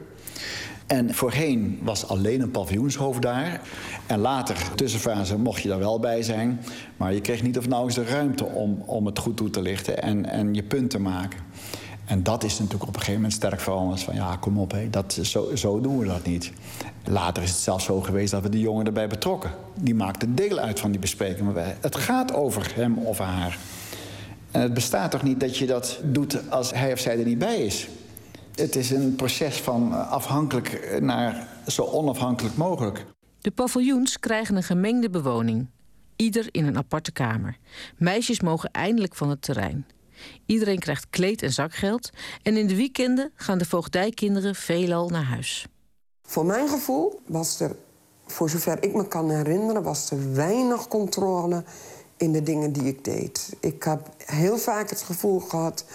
En 0.87 1.13
voorheen 1.13 1.79
was 1.81 2.07
alleen 2.07 2.41
een 2.41 2.51
paviljoenshoofd 2.51 3.21
daar. 3.21 3.61
En 4.05 4.19
later, 4.19 4.75
tussenfase, 4.75 5.37
mocht 5.37 5.61
je 5.61 5.69
daar 5.69 5.79
wel 5.79 5.99
bij 5.99 6.23
zijn. 6.23 6.59
Maar 6.97 7.13
je 7.13 7.21
kreeg 7.21 7.43
niet 7.43 7.57
of 7.57 7.67
nauwelijks 7.67 8.03
de 8.05 8.13
ruimte 8.13 8.45
om, 8.45 8.83
om 8.85 9.05
het 9.05 9.19
goed 9.19 9.37
toe 9.37 9.49
te 9.49 9.61
lichten 9.61 10.01
en, 10.01 10.25
en 10.25 10.53
je 10.53 10.63
punt 10.63 10.89
te 10.89 10.99
maken. 10.99 11.39
En 12.05 12.23
dat 12.23 12.43
is 12.43 12.59
natuurlijk 12.59 12.83
op 12.83 12.87
een 12.87 12.99
gegeven 12.99 13.13
moment 13.13 13.33
sterk 13.33 13.59
veranderd. 13.59 14.03
Van 14.03 14.15
ja, 14.15 14.35
kom 14.35 14.59
op, 14.59 14.71
hé, 14.71 14.89
dat, 14.89 15.19
zo, 15.21 15.55
zo 15.55 15.81
doen 15.81 15.99
we 15.99 16.05
dat 16.05 16.25
niet. 16.25 16.51
Later 17.03 17.43
is 17.43 17.49
het 17.49 17.59
zelfs 17.59 17.85
zo 17.85 18.01
geweest 18.01 18.31
dat 18.31 18.41
we 18.41 18.49
die 18.49 18.61
jongen 18.61 18.85
erbij 18.85 19.07
betrokken. 19.07 19.51
Die 19.79 19.95
maakte 19.95 20.33
deel 20.33 20.57
uit 20.57 20.79
van 20.79 20.91
die 20.91 20.99
bespreking. 20.99 21.53
Maar 21.53 21.75
het 21.81 21.95
gaat 21.95 22.33
over 22.33 22.71
hem 22.75 22.97
of 22.97 23.17
haar. 23.17 23.57
En 24.51 24.61
het 24.61 24.73
bestaat 24.73 25.11
toch 25.11 25.23
niet 25.23 25.39
dat 25.39 25.57
je 25.57 25.65
dat 25.65 25.99
doet 26.03 26.51
als 26.51 26.71
hij 26.73 26.93
of 26.93 26.99
zij 26.99 27.19
er 27.19 27.25
niet 27.25 27.37
bij 27.37 27.57
is? 27.57 27.87
Het 28.57 28.75
is 28.75 28.91
een 28.91 29.15
proces 29.15 29.61
van 29.61 30.09
afhankelijk 30.09 30.97
naar 30.99 31.47
zo 31.67 31.83
onafhankelijk 31.83 32.55
mogelijk. 32.55 33.05
De 33.41 33.51
paviljoens 33.51 34.19
krijgen 34.19 34.55
een 34.55 34.63
gemengde 34.63 35.09
bewoning. 35.09 35.69
Ieder 36.15 36.47
in 36.51 36.65
een 36.65 36.77
aparte 36.77 37.11
kamer. 37.11 37.57
Meisjes 37.97 38.41
mogen 38.41 38.71
eindelijk 38.71 39.15
van 39.15 39.29
het 39.29 39.41
terrein. 39.41 39.85
Iedereen 40.45 40.79
krijgt 40.79 41.07
kleed- 41.09 41.41
en 41.41 41.53
zakgeld. 41.53 42.09
En 42.43 42.57
in 42.57 42.67
de 42.67 42.75
weekenden 42.75 43.31
gaan 43.35 43.57
de 43.57 43.65
voogdijkinderen 43.65 44.55
veelal 44.55 45.09
naar 45.09 45.23
huis. 45.23 45.67
Voor 46.21 46.45
mijn 46.45 46.69
gevoel 46.69 47.21
was 47.25 47.59
er, 47.59 47.75
voor 48.25 48.49
zover 48.49 48.83
ik 48.83 48.93
me 48.93 49.07
kan 49.07 49.29
herinneren... 49.29 49.83
was 49.83 50.11
er 50.11 50.33
weinig 50.33 50.87
controle 50.87 51.63
in 52.17 52.31
de 52.31 52.43
dingen 52.43 52.71
die 52.71 52.83
ik 52.83 53.03
deed. 53.03 53.55
Ik 53.59 53.83
heb 53.83 54.09
heel 54.25 54.57
vaak 54.57 54.89
het 54.89 55.01
gevoel 55.01 55.39
gehad 55.39 55.85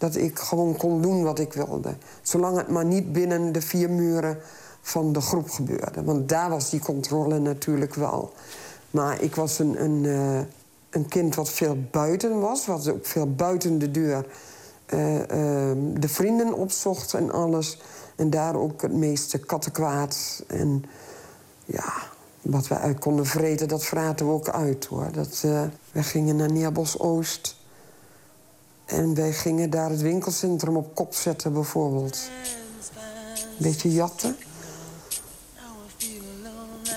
dat 0.00 0.16
ik 0.16 0.38
gewoon 0.38 0.76
kon 0.76 1.02
doen 1.02 1.22
wat 1.22 1.38
ik 1.38 1.52
wilde. 1.52 1.94
Zolang 2.22 2.56
het 2.56 2.68
maar 2.68 2.84
niet 2.84 3.12
binnen 3.12 3.52
de 3.52 3.60
vier 3.60 3.90
muren 3.90 4.38
van 4.80 5.12
de 5.12 5.20
groep 5.20 5.50
gebeurde. 5.50 6.04
Want 6.04 6.28
daar 6.28 6.50
was 6.50 6.70
die 6.70 6.80
controle 6.80 7.38
natuurlijk 7.38 7.94
wel. 7.94 8.32
Maar 8.90 9.22
ik 9.22 9.34
was 9.34 9.58
een, 9.58 9.82
een, 9.82 10.04
uh, 10.04 10.40
een 10.90 11.08
kind 11.08 11.34
wat 11.34 11.50
veel 11.50 11.76
buiten 11.90 12.40
was. 12.40 12.66
Wat 12.66 12.88
ook 12.88 13.06
veel 13.06 13.34
buiten 13.34 13.78
de 13.78 13.90
deur 13.90 14.26
uh, 14.94 15.14
uh, 15.14 15.22
de 15.94 16.08
vrienden 16.08 16.54
opzocht 16.54 17.14
en 17.14 17.30
alles. 17.30 17.80
En 18.16 18.30
daar 18.30 18.54
ook 18.56 18.82
het 18.82 18.92
meeste 18.92 19.38
kattenkwaad. 19.38 20.42
En 20.46 20.84
ja, 21.64 21.92
wat 22.42 22.68
we 22.68 22.78
uit 22.78 22.98
konden 22.98 23.26
vreten, 23.26 23.68
dat 23.68 23.84
vraten 23.84 24.26
we 24.26 24.32
ook 24.32 24.48
uit 24.48 24.84
hoor. 24.84 25.12
Dat, 25.12 25.40
we 25.92 26.02
gingen 26.02 26.36
naar 26.36 26.52
Neerbos 26.52 26.98
Oost. 26.98 27.59
En 28.90 29.14
wij 29.14 29.32
gingen 29.32 29.70
daar 29.70 29.90
het 29.90 30.00
winkelcentrum 30.00 30.76
op 30.76 30.94
kop 30.94 31.14
zetten, 31.14 31.52
bijvoorbeeld. 31.52 32.18
Beetje 33.56 33.92
jatten. 33.92 34.36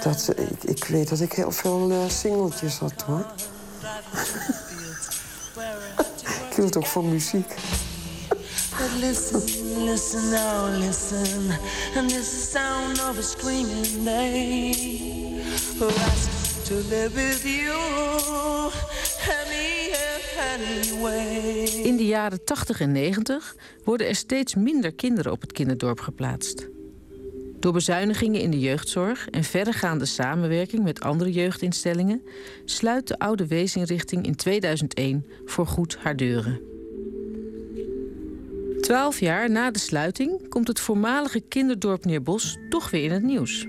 Dat, 0.03 0.33
ik, 0.35 0.63
ik 0.63 0.83
weet 0.83 1.09
dat 1.09 1.19
ik 1.19 1.33
heel 1.33 1.51
veel 1.51 1.91
uh, 1.91 2.09
singeltjes 2.09 2.77
had, 2.77 3.01
hoor. 3.01 3.25
ik 6.49 6.55
hield 6.55 6.77
ook 6.77 6.85
van 6.85 7.09
muziek. 7.09 7.53
Listen, 8.99 9.43
listen 9.83 10.29
now, 10.29 10.77
listen. 10.77 11.59
And 11.95 12.09
this 12.09 12.33
is 12.33 12.51
sound 12.51 12.99
of 13.09 13.17
a 13.17 13.21
screaming 13.21 14.03
day. 14.03 15.41
Who 15.77 15.87
asked 15.87 16.65
to 16.65 16.73
live 16.73 17.13
with 17.13 17.45
you 17.45 18.92
In 21.83 21.97
de 21.97 22.05
jaren 22.05 22.43
80 22.43 22.81
en 22.81 22.91
90 22.91 23.55
worden 23.83 24.07
er 24.07 24.15
steeds 24.15 24.55
minder 24.55 24.93
kinderen 24.93 25.31
op 25.31 25.41
het 25.41 25.51
kinderdorp 25.51 25.99
geplaatst. 25.99 26.67
Door 27.59 27.73
bezuinigingen 27.73 28.41
in 28.41 28.51
de 28.51 28.59
jeugdzorg 28.59 29.29
en 29.29 29.43
verregaande 29.43 30.05
samenwerking 30.05 30.83
met 30.83 31.01
andere 31.01 31.31
jeugdinstellingen 31.31 32.21
sluit 32.65 33.07
de 33.07 33.19
oude 33.19 33.47
weesinrichting 33.47 34.25
in 34.25 34.35
2001 34.35 35.25
voorgoed 35.45 35.97
haar 35.99 36.15
deuren. 36.15 36.61
Twaalf 38.81 39.19
jaar 39.19 39.49
na 39.49 39.71
de 39.71 39.79
sluiting 39.79 40.49
komt 40.49 40.67
het 40.67 40.79
voormalige 40.79 41.39
kinderdorp 41.39 42.05
Neerbos 42.05 42.57
toch 42.69 42.89
weer 42.89 43.03
in 43.03 43.11
het 43.11 43.23
nieuws. 43.23 43.67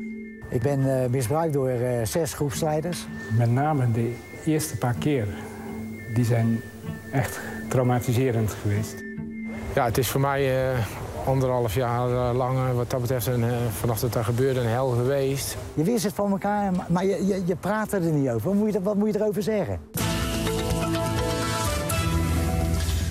Ik 0.50 0.62
ben 0.62 1.02
eh, 1.02 1.10
misbruikt 1.10 1.52
door 1.52 1.68
eh, 1.68 2.06
zes 2.06 2.34
groepsleiders. 2.34 3.06
Met 3.38 3.50
name 3.50 3.92
de 3.92 4.14
eerste 4.44 4.76
paar 4.76 4.94
keer, 4.98 5.26
die 6.14 6.24
zijn 6.24 6.60
echt 7.14 7.40
traumatiserend 7.68 8.54
geweest. 8.62 8.94
Ja, 9.74 9.84
het 9.84 9.98
is 9.98 10.08
voor 10.08 10.20
mij 10.20 10.70
eh, 10.72 10.78
anderhalf 11.26 11.74
jaar 11.74 12.10
eh, 12.10 12.36
lang, 12.36 12.58
eh, 12.58 12.74
wat 12.74 12.90
dat 12.90 13.00
betreft, 13.00 13.26
een, 13.26 13.44
eh, 13.44 13.56
vanaf 13.80 14.00
dat 14.00 14.14
er 14.14 14.24
gebeurde, 14.24 14.60
een 14.60 14.66
hel 14.66 14.88
geweest. 14.88 15.56
Je 15.74 15.82
wist 15.82 16.04
het 16.04 16.12
van 16.14 16.30
elkaar, 16.30 16.72
maar- 16.72 16.86
maar 16.88 17.04
je, 17.06 17.26
je, 17.26 17.42
je 17.46 17.56
praat 17.56 17.92
er 17.92 18.00
niet 18.00 18.28
over. 18.28 18.48
Wat 18.48 18.54
moet, 18.54 18.72
je, 18.72 18.82
wat 18.82 18.96
moet 18.96 19.12
je 19.14 19.20
erover 19.20 19.42
zeggen? 19.42 19.80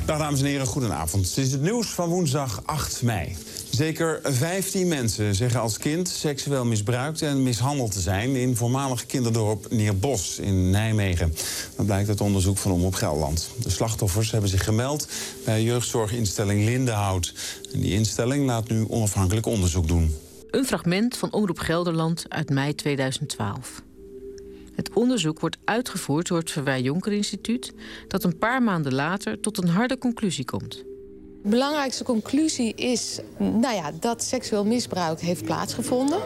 Dag 0.05 0.17
dames 0.17 0.39
en 0.39 0.45
heren, 0.45 0.65
goedenavond. 0.65 1.35
Dit 1.35 1.45
is 1.45 1.51
het 1.51 1.61
nieuws 1.61 1.87
van 1.93 2.09
woensdag 2.09 2.61
8 2.65 3.01
mei. 3.03 3.35
Zeker 3.75 4.19
15 4.23 4.87
mensen 4.87 5.35
zeggen 5.35 5.61
als 5.61 5.77
kind 5.77 6.07
seksueel 6.07 6.65
misbruikt 6.65 7.21
en 7.21 7.43
mishandeld 7.43 7.91
te 7.91 7.99
zijn... 7.99 8.35
in 8.35 8.55
voormalig 8.55 9.05
kinderdorp 9.05 9.71
Neerbos 9.71 10.39
in 10.39 10.69
Nijmegen. 10.69 11.33
Dat 11.75 11.85
blijkt 11.85 12.09
uit 12.09 12.21
onderzoek 12.21 12.57
van 12.57 12.71
Omroep 12.71 12.93
Gelderland. 12.93 13.49
De 13.63 13.69
slachtoffers 13.69 14.31
hebben 14.31 14.49
zich 14.49 14.63
gemeld 14.63 15.07
bij 15.45 15.63
jeugdzorginstelling 15.63 16.65
Lindenhout. 16.65 17.33
En 17.73 17.79
die 17.79 17.93
instelling 17.93 18.45
laat 18.45 18.69
nu 18.69 18.85
onafhankelijk 18.87 19.45
onderzoek 19.45 19.87
doen. 19.87 20.15
Een 20.51 20.65
fragment 20.65 21.17
van 21.17 21.31
Omroep 21.31 21.59
Gelderland 21.59 22.25
uit 22.27 22.49
mei 22.49 22.75
2012. 22.75 23.81
Het 24.73 24.93
onderzoek 24.93 25.39
wordt 25.39 25.57
uitgevoerd 25.63 26.27
door 26.27 26.37
het 26.37 26.51
Verwij 26.51 26.81
Jonker 26.81 27.11
Instituut... 27.11 27.73
dat 28.07 28.23
een 28.23 28.37
paar 28.37 28.63
maanden 28.63 28.93
later 28.93 29.39
tot 29.39 29.57
een 29.57 29.69
harde 29.69 29.97
conclusie 29.97 30.45
komt. 30.45 30.83
Belangrijkste 31.45 32.03
conclusie 32.03 32.73
is 32.75 33.19
nou 33.37 33.75
ja, 33.75 33.91
dat 33.99 34.23
seksueel 34.23 34.65
misbruik 34.65 35.19
heeft 35.19 35.43
plaatsgevonden. 35.43 36.19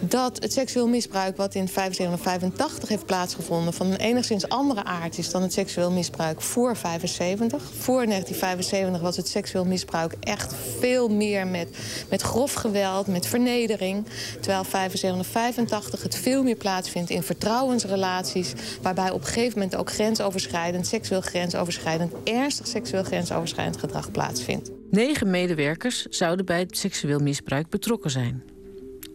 Dat 0.00 0.42
het 0.42 0.52
seksueel 0.52 0.88
misbruik 0.88 1.36
wat 1.36 1.54
in 1.54 1.68
75 1.68 2.18
en 2.18 2.24
85 2.24 2.88
heeft 2.88 3.06
plaatsgevonden... 3.06 3.72
van 3.72 3.86
een 3.86 3.96
enigszins 3.96 4.48
andere 4.48 4.84
aard 4.84 5.18
is 5.18 5.30
dan 5.30 5.42
het 5.42 5.52
seksueel 5.52 5.90
misbruik 5.90 6.40
voor 6.40 6.76
75. 6.76 7.62
Voor 7.62 8.06
1975 8.06 9.00
was 9.00 9.16
het 9.16 9.28
seksueel 9.28 9.64
misbruik 9.64 10.14
echt 10.20 10.54
veel 10.78 11.08
meer 11.08 11.46
met, 11.46 11.68
met 12.10 12.22
grof 12.22 12.52
geweld, 12.52 13.06
met 13.06 13.26
vernedering. 13.26 14.06
Terwijl 14.40 14.64
75 14.64 15.18
en 15.18 15.32
85 15.32 16.02
het 16.02 16.14
veel 16.14 16.42
meer 16.42 16.56
plaatsvindt 16.56 17.10
in 17.10 17.22
vertrouwensrelaties... 17.22 18.52
waarbij 18.82 19.10
op 19.10 19.20
een 19.20 19.26
gegeven 19.26 19.58
moment 19.58 19.76
ook 19.76 19.90
grensoverschrijdend, 19.90 20.86
seksueel 20.86 21.20
grensoverschrijdend... 21.20 22.12
ernstig 22.24 22.66
seksueel 22.66 23.02
grensoverschrijdend 23.02 23.76
gedrag 23.76 24.10
plaatsvindt. 24.10 24.70
Negen 24.90 25.30
medewerkers 25.30 26.06
zouden 26.06 26.46
bij 26.46 26.58
het 26.58 26.78
seksueel 26.78 27.18
misbruik 27.18 27.68
betrokken 27.68 28.10
zijn. 28.10 28.54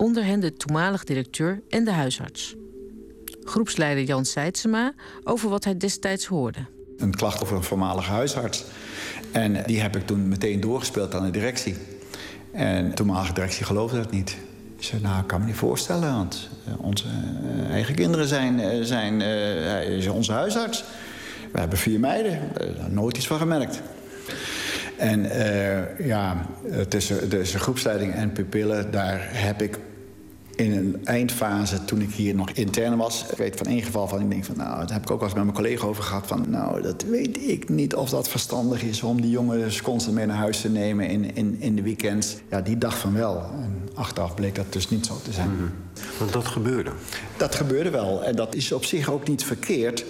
Onder 0.02 0.26
hen 0.26 0.40
de 0.40 0.54
toenmalig 0.54 1.04
directeur 1.04 1.62
en 1.70 1.84
de 1.84 1.92
huisarts. 1.92 2.56
Groepsleider 3.44 4.04
Jan 4.04 4.26
Seidsema 4.26 4.94
over 5.24 5.50
wat 5.50 5.64
hij 5.64 5.78
destijds 5.78 6.26
hoorde. 6.26 6.60
Een 6.98 7.16
klacht 7.16 7.44
over 7.44 7.56
een 7.56 7.64
voormalige 7.64 8.12
huisarts. 8.12 8.64
En 9.32 9.64
die 9.66 9.82
heb 9.82 9.96
ik 9.96 10.06
toen 10.06 10.28
meteen 10.28 10.60
doorgespeeld 10.60 11.16
aan 11.16 11.26
de 11.26 11.32
directie. 11.32 11.76
En 12.52 12.90
de 12.90 12.96
toenmalige 12.96 13.34
directie 13.34 13.66
geloofde 13.66 13.98
dat 13.98 14.12
niet. 14.12 14.38
Ik 14.78 14.84
zei, 14.84 15.02
nou, 15.02 15.22
ik 15.22 15.28
kan 15.28 15.40
me 15.40 15.46
niet 15.46 15.56
voorstellen, 15.56 16.14
want 16.14 16.50
eh, 16.68 16.74
onze 16.78 17.06
eh, 17.08 17.72
eigen 17.72 17.96
kinderen 17.96 18.28
zijn, 18.28 18.60
eh, 18.60 18.82
zijn 18.82 19.22
is 19.92 20.08
onze 20.08 20.32
huisarts. 20.32 20.84
We 21.52 21.60
hebben 21.60 21.78
vier 21.78 22.00
meiden, 22.00 22.40
daar 22.78 22.92
nooit 22.92 23.18
iets 23.18 23.28
van 23.28 23.38
gemerkt. 23.38 23.82
En 24.98 25.30
ja, 26.06 26.46
tussen, 26.88 27.30
tussen 27.30 27.60
groepsleiding 27.60 28.14
en 28.14 28.32
pupillen, 28.32 28.92
daar 28.92 29.30
heb 29.32 29.62
ik 29.62 29.78
in 30.62 30.72
een 30.72 31.00
eindfase, 31.04 31.86
toen 31.86 32.02
ik 32.02 32.12
hier 32.14 32.36
nog 32.36 32.50
intern 32.50 32.98
was... 32.98 33.26
ik 33.32 33.38
weet 33.38 33.56
van 33.56 33.68
één 33.68 33.82
geval 33.82 34.08
van, 34.08 34.22
ik 34.22 34.30
denk 34.30 34.46
van, 34.46 34.58
nou, 34.58 34.80
daar 34.80 34.94
heb 34.94 35.02
ik 35.02 35.12
ook 35.12 35.20
wel 35.20 35.28
eens 35.28 35.38
met 35.38 35.44
mijn 35.44 35.56
collega 35.56 35.86
over 35.86 36.04
gehad... 36.04 36.28
van, 36.28 36.46
nou, 36.48 36.82
dat 36.82 37.04
weet 37.04 37.50
ik 37.50 37.70
niet 37.70 37.96
of 37.96 38.10
dat 38.10 38.30
verstandig 38.30 38.84
is 38.84 39.04
om 39.04 39.22
die 39.22 39.32
jongens 39.32 39.82
constant 39.82 40.16
mee 40.16 40.26
naar 40.26 40.38
huis 40.38 40.62
te 40.62 40.70
nemen 40.70 41.08
in, 41.08 41.36
in, 41.36 41.56
in 41.60 41.76
de 41.76 41.82
weekends. 41.82 42.36
Ja, 42.50 42.62
die 42.62 42.78
dacht 42.78 42.98
van 42.98 43.14
wel. 43.14 43.36
En 43.38 43.90
achteraf 43.94 44.36
bleek 44.36 44.56
dat 44.56 44.74
dus 44.74 44.90
niet 44.90 45.06
zo 45.06 45.20
te 45.24 45.32
zijn. 45.32 45.50
Want 46.20 46.34
dat 46.34 46.46
gebeurde? 46.46 46.92
Dat 47.38 47.56
gebeurde 47.56 47.90
wel. 47.90 48.24
En 48.24 48.36
dat 48.36 48.56
is 48.56 48.72
op 48.72 48.86
zich 48.86 49.10
ook 49.10 49.28
niet 49.28 49.44
verkeerd. 49.44 50.06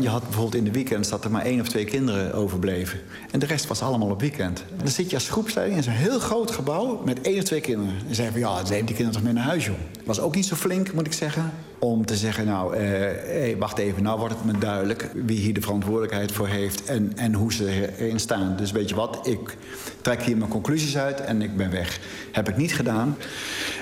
Je 0.00 0.08
had 0.08 0.22
bijvoorbeeld 0.22 0.54
in 0.54 0.64
de 0.64 0.70
weekends 0.70 1.08
dat 1.08 1.24
er 1.24 1.30
maar 1.30 1.44
één 1.44 1.60
of 1.60 1.68
twee 1.68 1.84
kinderen 1.84 2.34
overbleven. 2.34 2.98
En 3.30 3.38
de 3.38 3.46
rest 3.46 3.66
was 3.66 3.82
allemaal 3.82 4.10
op 4.10 4.20
weekend. 4.20 4.64
En 4.70 4.76
dan 4.78 4.88
zit 4.88 5.10
je 5.10 5.16
als 5.16 5.28
groepsleiding 5.28 5.78
in 5.78 5.84
zo'n 5.84 5.92
heel 5.92 6.18
groot 6.18 6.50
gebouw 6.50 7.02
met 7.04 7.20
één 7.20 7.38
of 7.38 7.44
twee 7.44 7.60
kinderen. 7.60 7.94
En 8.08 8.14
zeggen 8.14 8.40
van 8.40 8.42
ja, 8.42 8.62
neem 8.62 8.86
die 8.86 8.94
kinderen 8.94 9.12
toch 9.12 9.22
mee 9.22 9.32
naar 9.32 9.44
huis, 9.44 9.64
joh. 9.64 9.74
Was 10.04 10.20
ook 10.20 10.34
niet 10.34 10.46
zo 10.46 10.56
flink, 10.56 10.92
moet 10.92 11.06
ik 11.06 11.12
zeggen. 11.12 11.52
Om 11.78 12.06
te 12.06 12.16
zeggen, 12.16 12.46
nou, 12.46 12.74
eh, 12.74 12.80
hey, 12.80 13.56
wacht 13.58 13.78
even, 13.78 14.02
nou 14.02 14.18
wordt 14.18 14.34
het 14.34 14.44
me 14.44 14.58
duidelijk 14.58 15.10
wie 15.14 15.38
hier 15.38 15.54
de 15.54 15.60
verantwoordelijkheid 15.60 16.32
voor 16.32 16.48
heeft 16.48 16.84
en, 16.84 17.12
en 17.16 17.34
hoe 17.34 17.52
ze 17.52 17.98
erin 17.98 18.20
staan. 18.20 18.56
Dus 18.56 18.72
weet 18.72 18.88
je 18.88 18.94
wat, 18.94 19.26
ik 19.26 19.56
trek 20.00 20.22
hier 20.22 20.36
mijn 20.36 20.50
conclusies 20.50 20.96
uit 20.96 21.20
en 21.20 21.42
ik 21.42 21.56
ben 21.56 21.70
weg. 21.70 22.00
Heb 22.32 22.48
ik 22.48 22.56
niet 22.56 22.74
gedaan. 22.74 23.16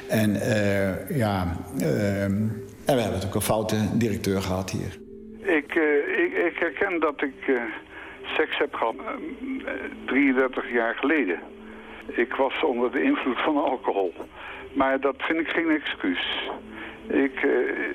En 0.08 0.40
eh, 0.40 1.16
ja, 1.16 1.56
eh, 1.78 2.22
en 2.84 2.94
we 2.94 3.00
hebben 3.00 3.04
natuurlijk 3.04 3.34
een 3.34 3.40
foute 3.40 3.76
directeur 3.92 4.42
gehad 4.42 4.70
hier. 4.70 4.98
Eh, 6.94 7.00
dat 7.00 7.22
ik 7.22 7.48
eh, 7.48 7.62
seks 8.36 8.58
heb 8.58 8.74
gehad 8.74 8.94
eh, 8.96 9.74
33 10.04 10.72
jaar 10.72 10.94
geleden. 10.94 11.38
Ik 12.06 12.34
was 12.34 12.62
onder 12.62 12.90
de 12.92 13.02
invloed 13.02 13.40
van 13.40 13.56
alcohol. 13.56 14.14
Maar 14.72 15.00
dat 15.00 15.14
vind 15.18 15.38
ik 15.40 15.48
geen 15.48 15.70
excuus. 15.70 16.50
Ik, 17.06 17.42
eh, 17.42 17.88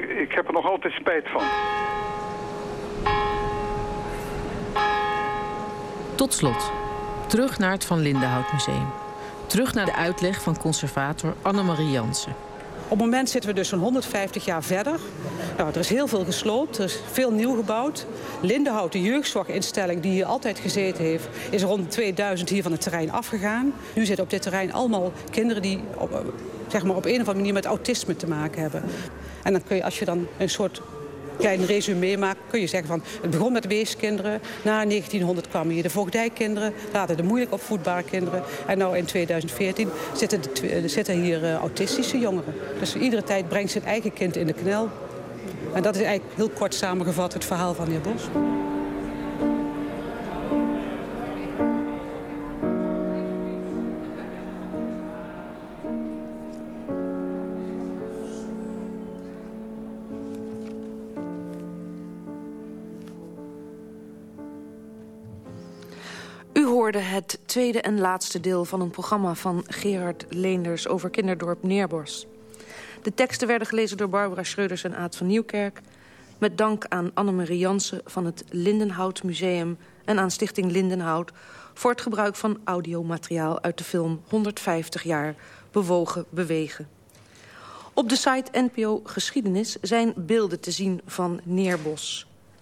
ik, 0.00 0.08
ik 0.18 0.32
heb 0.32 0.46
er 0.46 0.52
nog 0.52 0.66
altijd 0.66 0.92
spijt 0.92 1.28
van. 1.28 1.42
Tot 6.16 6.32
slot, 6.32 6.72
terug 7.28 7.58
naar 7.58 7.70
het 7.70 7.86
Van 7.86 7.98
Lindenhout 7.98 8.52
Museum. 8.52 8.88
Terug 9.46 9.74
naar 9.74 9.84
de 9.84 9.94
uitleg 9.94 10.42
van 10.42 10.58
conservator 10.58 11.34
Annemarie 11.42 11.90
Jansen. 11.90 12.49
Op 12.90 12.96
het 12.98 13.04
moment 13.04 13.30
zitten 13.30 13.50
we 13.50 13.56
dus 13.56 13.68
zo'n 13.68 13.78
150 13.78 14.44
jaar 14.44 14.62
verder. 14.62 15.00
Nou, 15.56 15.70
er 15.70 15.78
is 15.78 15.88
heel 15.88 16.06
veel 16.06 16.24
gesloopt, 16.24 16.78
er 16.78 16.84
is 16.84 17.00
veel 17.10 17.32
nieuw 17.32 17.56
gebouwd. 17.56 18.06
Lindenhout, 18.40 18.92
de 18.92 19.02
jeugdzorginstelling 19.02 20.00
die 20.00 20.12
hier 20.12 20.24
altijd 20.24 20.58
gezeten 20.58 21.04
heeft... 21.04 21.28
is 21.50 21.62
rond 21.62 21.90
2000 21.90 22.48
hier 22.48 22.62
van 22.62 22.72
het 22.72 22.80
terrein 22.80 23.12
afgegaan. 23.12 23.72
Nu 23.94 24.04
zitten 24.04 24.24
op 24.24 24.30
dit 24.30 24.42
terrein 24.42 24.72
allemaal 24.72 25.12
kinderen 25.30 25.62
die 25.62 25.80
op, 25.96 26.12
eh, 26.12 26.18
zeg 26.68 26.84
maar 26.84 26.96
op 26.96 27.04
een 27.04 27.12
of 27.12 27.18
andere 27.18 27.36
manier 27.36 27.52
met 27.52 27.64
autisme 27.64 28.16
te 28.16 28.28
maken 28.28 28.60
hebben. 28.60 28.82
En 29.42 29.52
dan 29.52 29.64
kun 29.64 29.76
je, 29.76 29.84
als 29.84 29.98
je 29.98 30.04
dan 30.04 30.26
een 30.38 30.50
soort 30.50 30.82
klein 31.40 31.66
resume 31.66 32.16
maakt, 32.16 32.38
kun 32.50 32.60
je 32.60 32.66
zeggen 32.66 32.88
van... 32.88 33.02
het 33.22 33.30
begon 33.30 33.52
met 33.52 33.66
weeskinderen, 33.66 34.40
na 34.64 34.84
1900 34.84 35.48
kwamen 35.48 35.72
hier 35.72 35.82
de 35.82 35.90
voogdijkinderen... 35.90 36.72
later 36.92 37.16
de 37.16 37.22
moeilijk 37.22 37.52
opvoedbare 37.52 38.02
kinderen. 38.02 38.42
En 38.66 38.78
nu 38.78 38.96
in 38.96 39.04
2014 39.04 39.88
zitten, 40.14 40.40
tw- 40.40 40.64
zitten 40.86 41.22
hier 41.22 41.44
eh, 41.44 41.54
autistische 41.54 42.18
jongeren. 42.18 42.54
Dus 42.78 42.96
iedere 42.96 43.22
tijd 43.22 43.48
brengt 43.48 43.70
zijn 43.70 43.84
eigen 43.84 44.12
kind 44.12 44.36
in 44.36 44.46
de 44.46 44.52
knel. 44.52 44.88
En 45.74 45.82
dat 45.82 45.94
is 45.94 46.02
eigenlijk 46.02 46.36
heel 46.36 46.48
kort 46.48 46.74
samengevat 46.74 47.32
het 47.32 47.44
verhaal 47.44 47.74
van 47.74 47.84
de 47.84 47.90
heer 47.90 48.00
Bos. 48.00 48.22
Tweede 67.50 67.80
en 67.80 68.00
laatste 68.00 68.40
deel 68.40 68.64
van 68.64 68.80
een 68.80 68.90
programma 68.90 69.34
van 69.34 69.64
Gerard 69.66 70.24
Leenders 70.28 70.88
over 70.88 71.10
kinderdorp 71.10 71.62
Neerbos. 71.62 72.26
De 73.02 73.14
teksten 73.14 73.48
werden 73.48 73.66
gelezen 73.66 73.96
door 73.96 74.08
Barbara 74.08 74.42
Schreuders 74.42 74.84
en 74.84 74.96
Aad 74.96 75.16
van 75.16 75.26
Nieuwkerk. 75.26 75.80
Met 76.38 76.58
dank 76.58 76.84
aan 76.88 77.10
Annemarie 77.14 77.58
Jansen 77.58 78.00
van 78.04 78.24
het 78.24 78.44
Lindenhout 78.48 79.22
Museum 79.22 79.78
en 80.04 80.18
aan 80.18 80.30
Stichting 80.30 80.70
Lindenhout 80.70 81.32
voor 81.74 81.90
het 81.90 82.00
gebruik 82.00 82.36
van 82.36 82.58
audiomateriaal 82.64 83.62
uit 83.62 83.78
de 83.78 83.84
film 83.84 84.20
150 84.28 85.02
jaar 85.02 85.34
Bewogen 85.70 86.24
Bewegen. 86.28 86.88
Op 87.94 88.08
de 88.08 88.16
site 88.16 88.50
NPO 88.72 89.00
Geschiedenis 89.04 89.76
zijn 89.80 90.12
beelden 90.16 90.60
te 90.60 90.70
zien 90.70 91.00
van 91.06 91.40
Neerbos. 91.44 92.29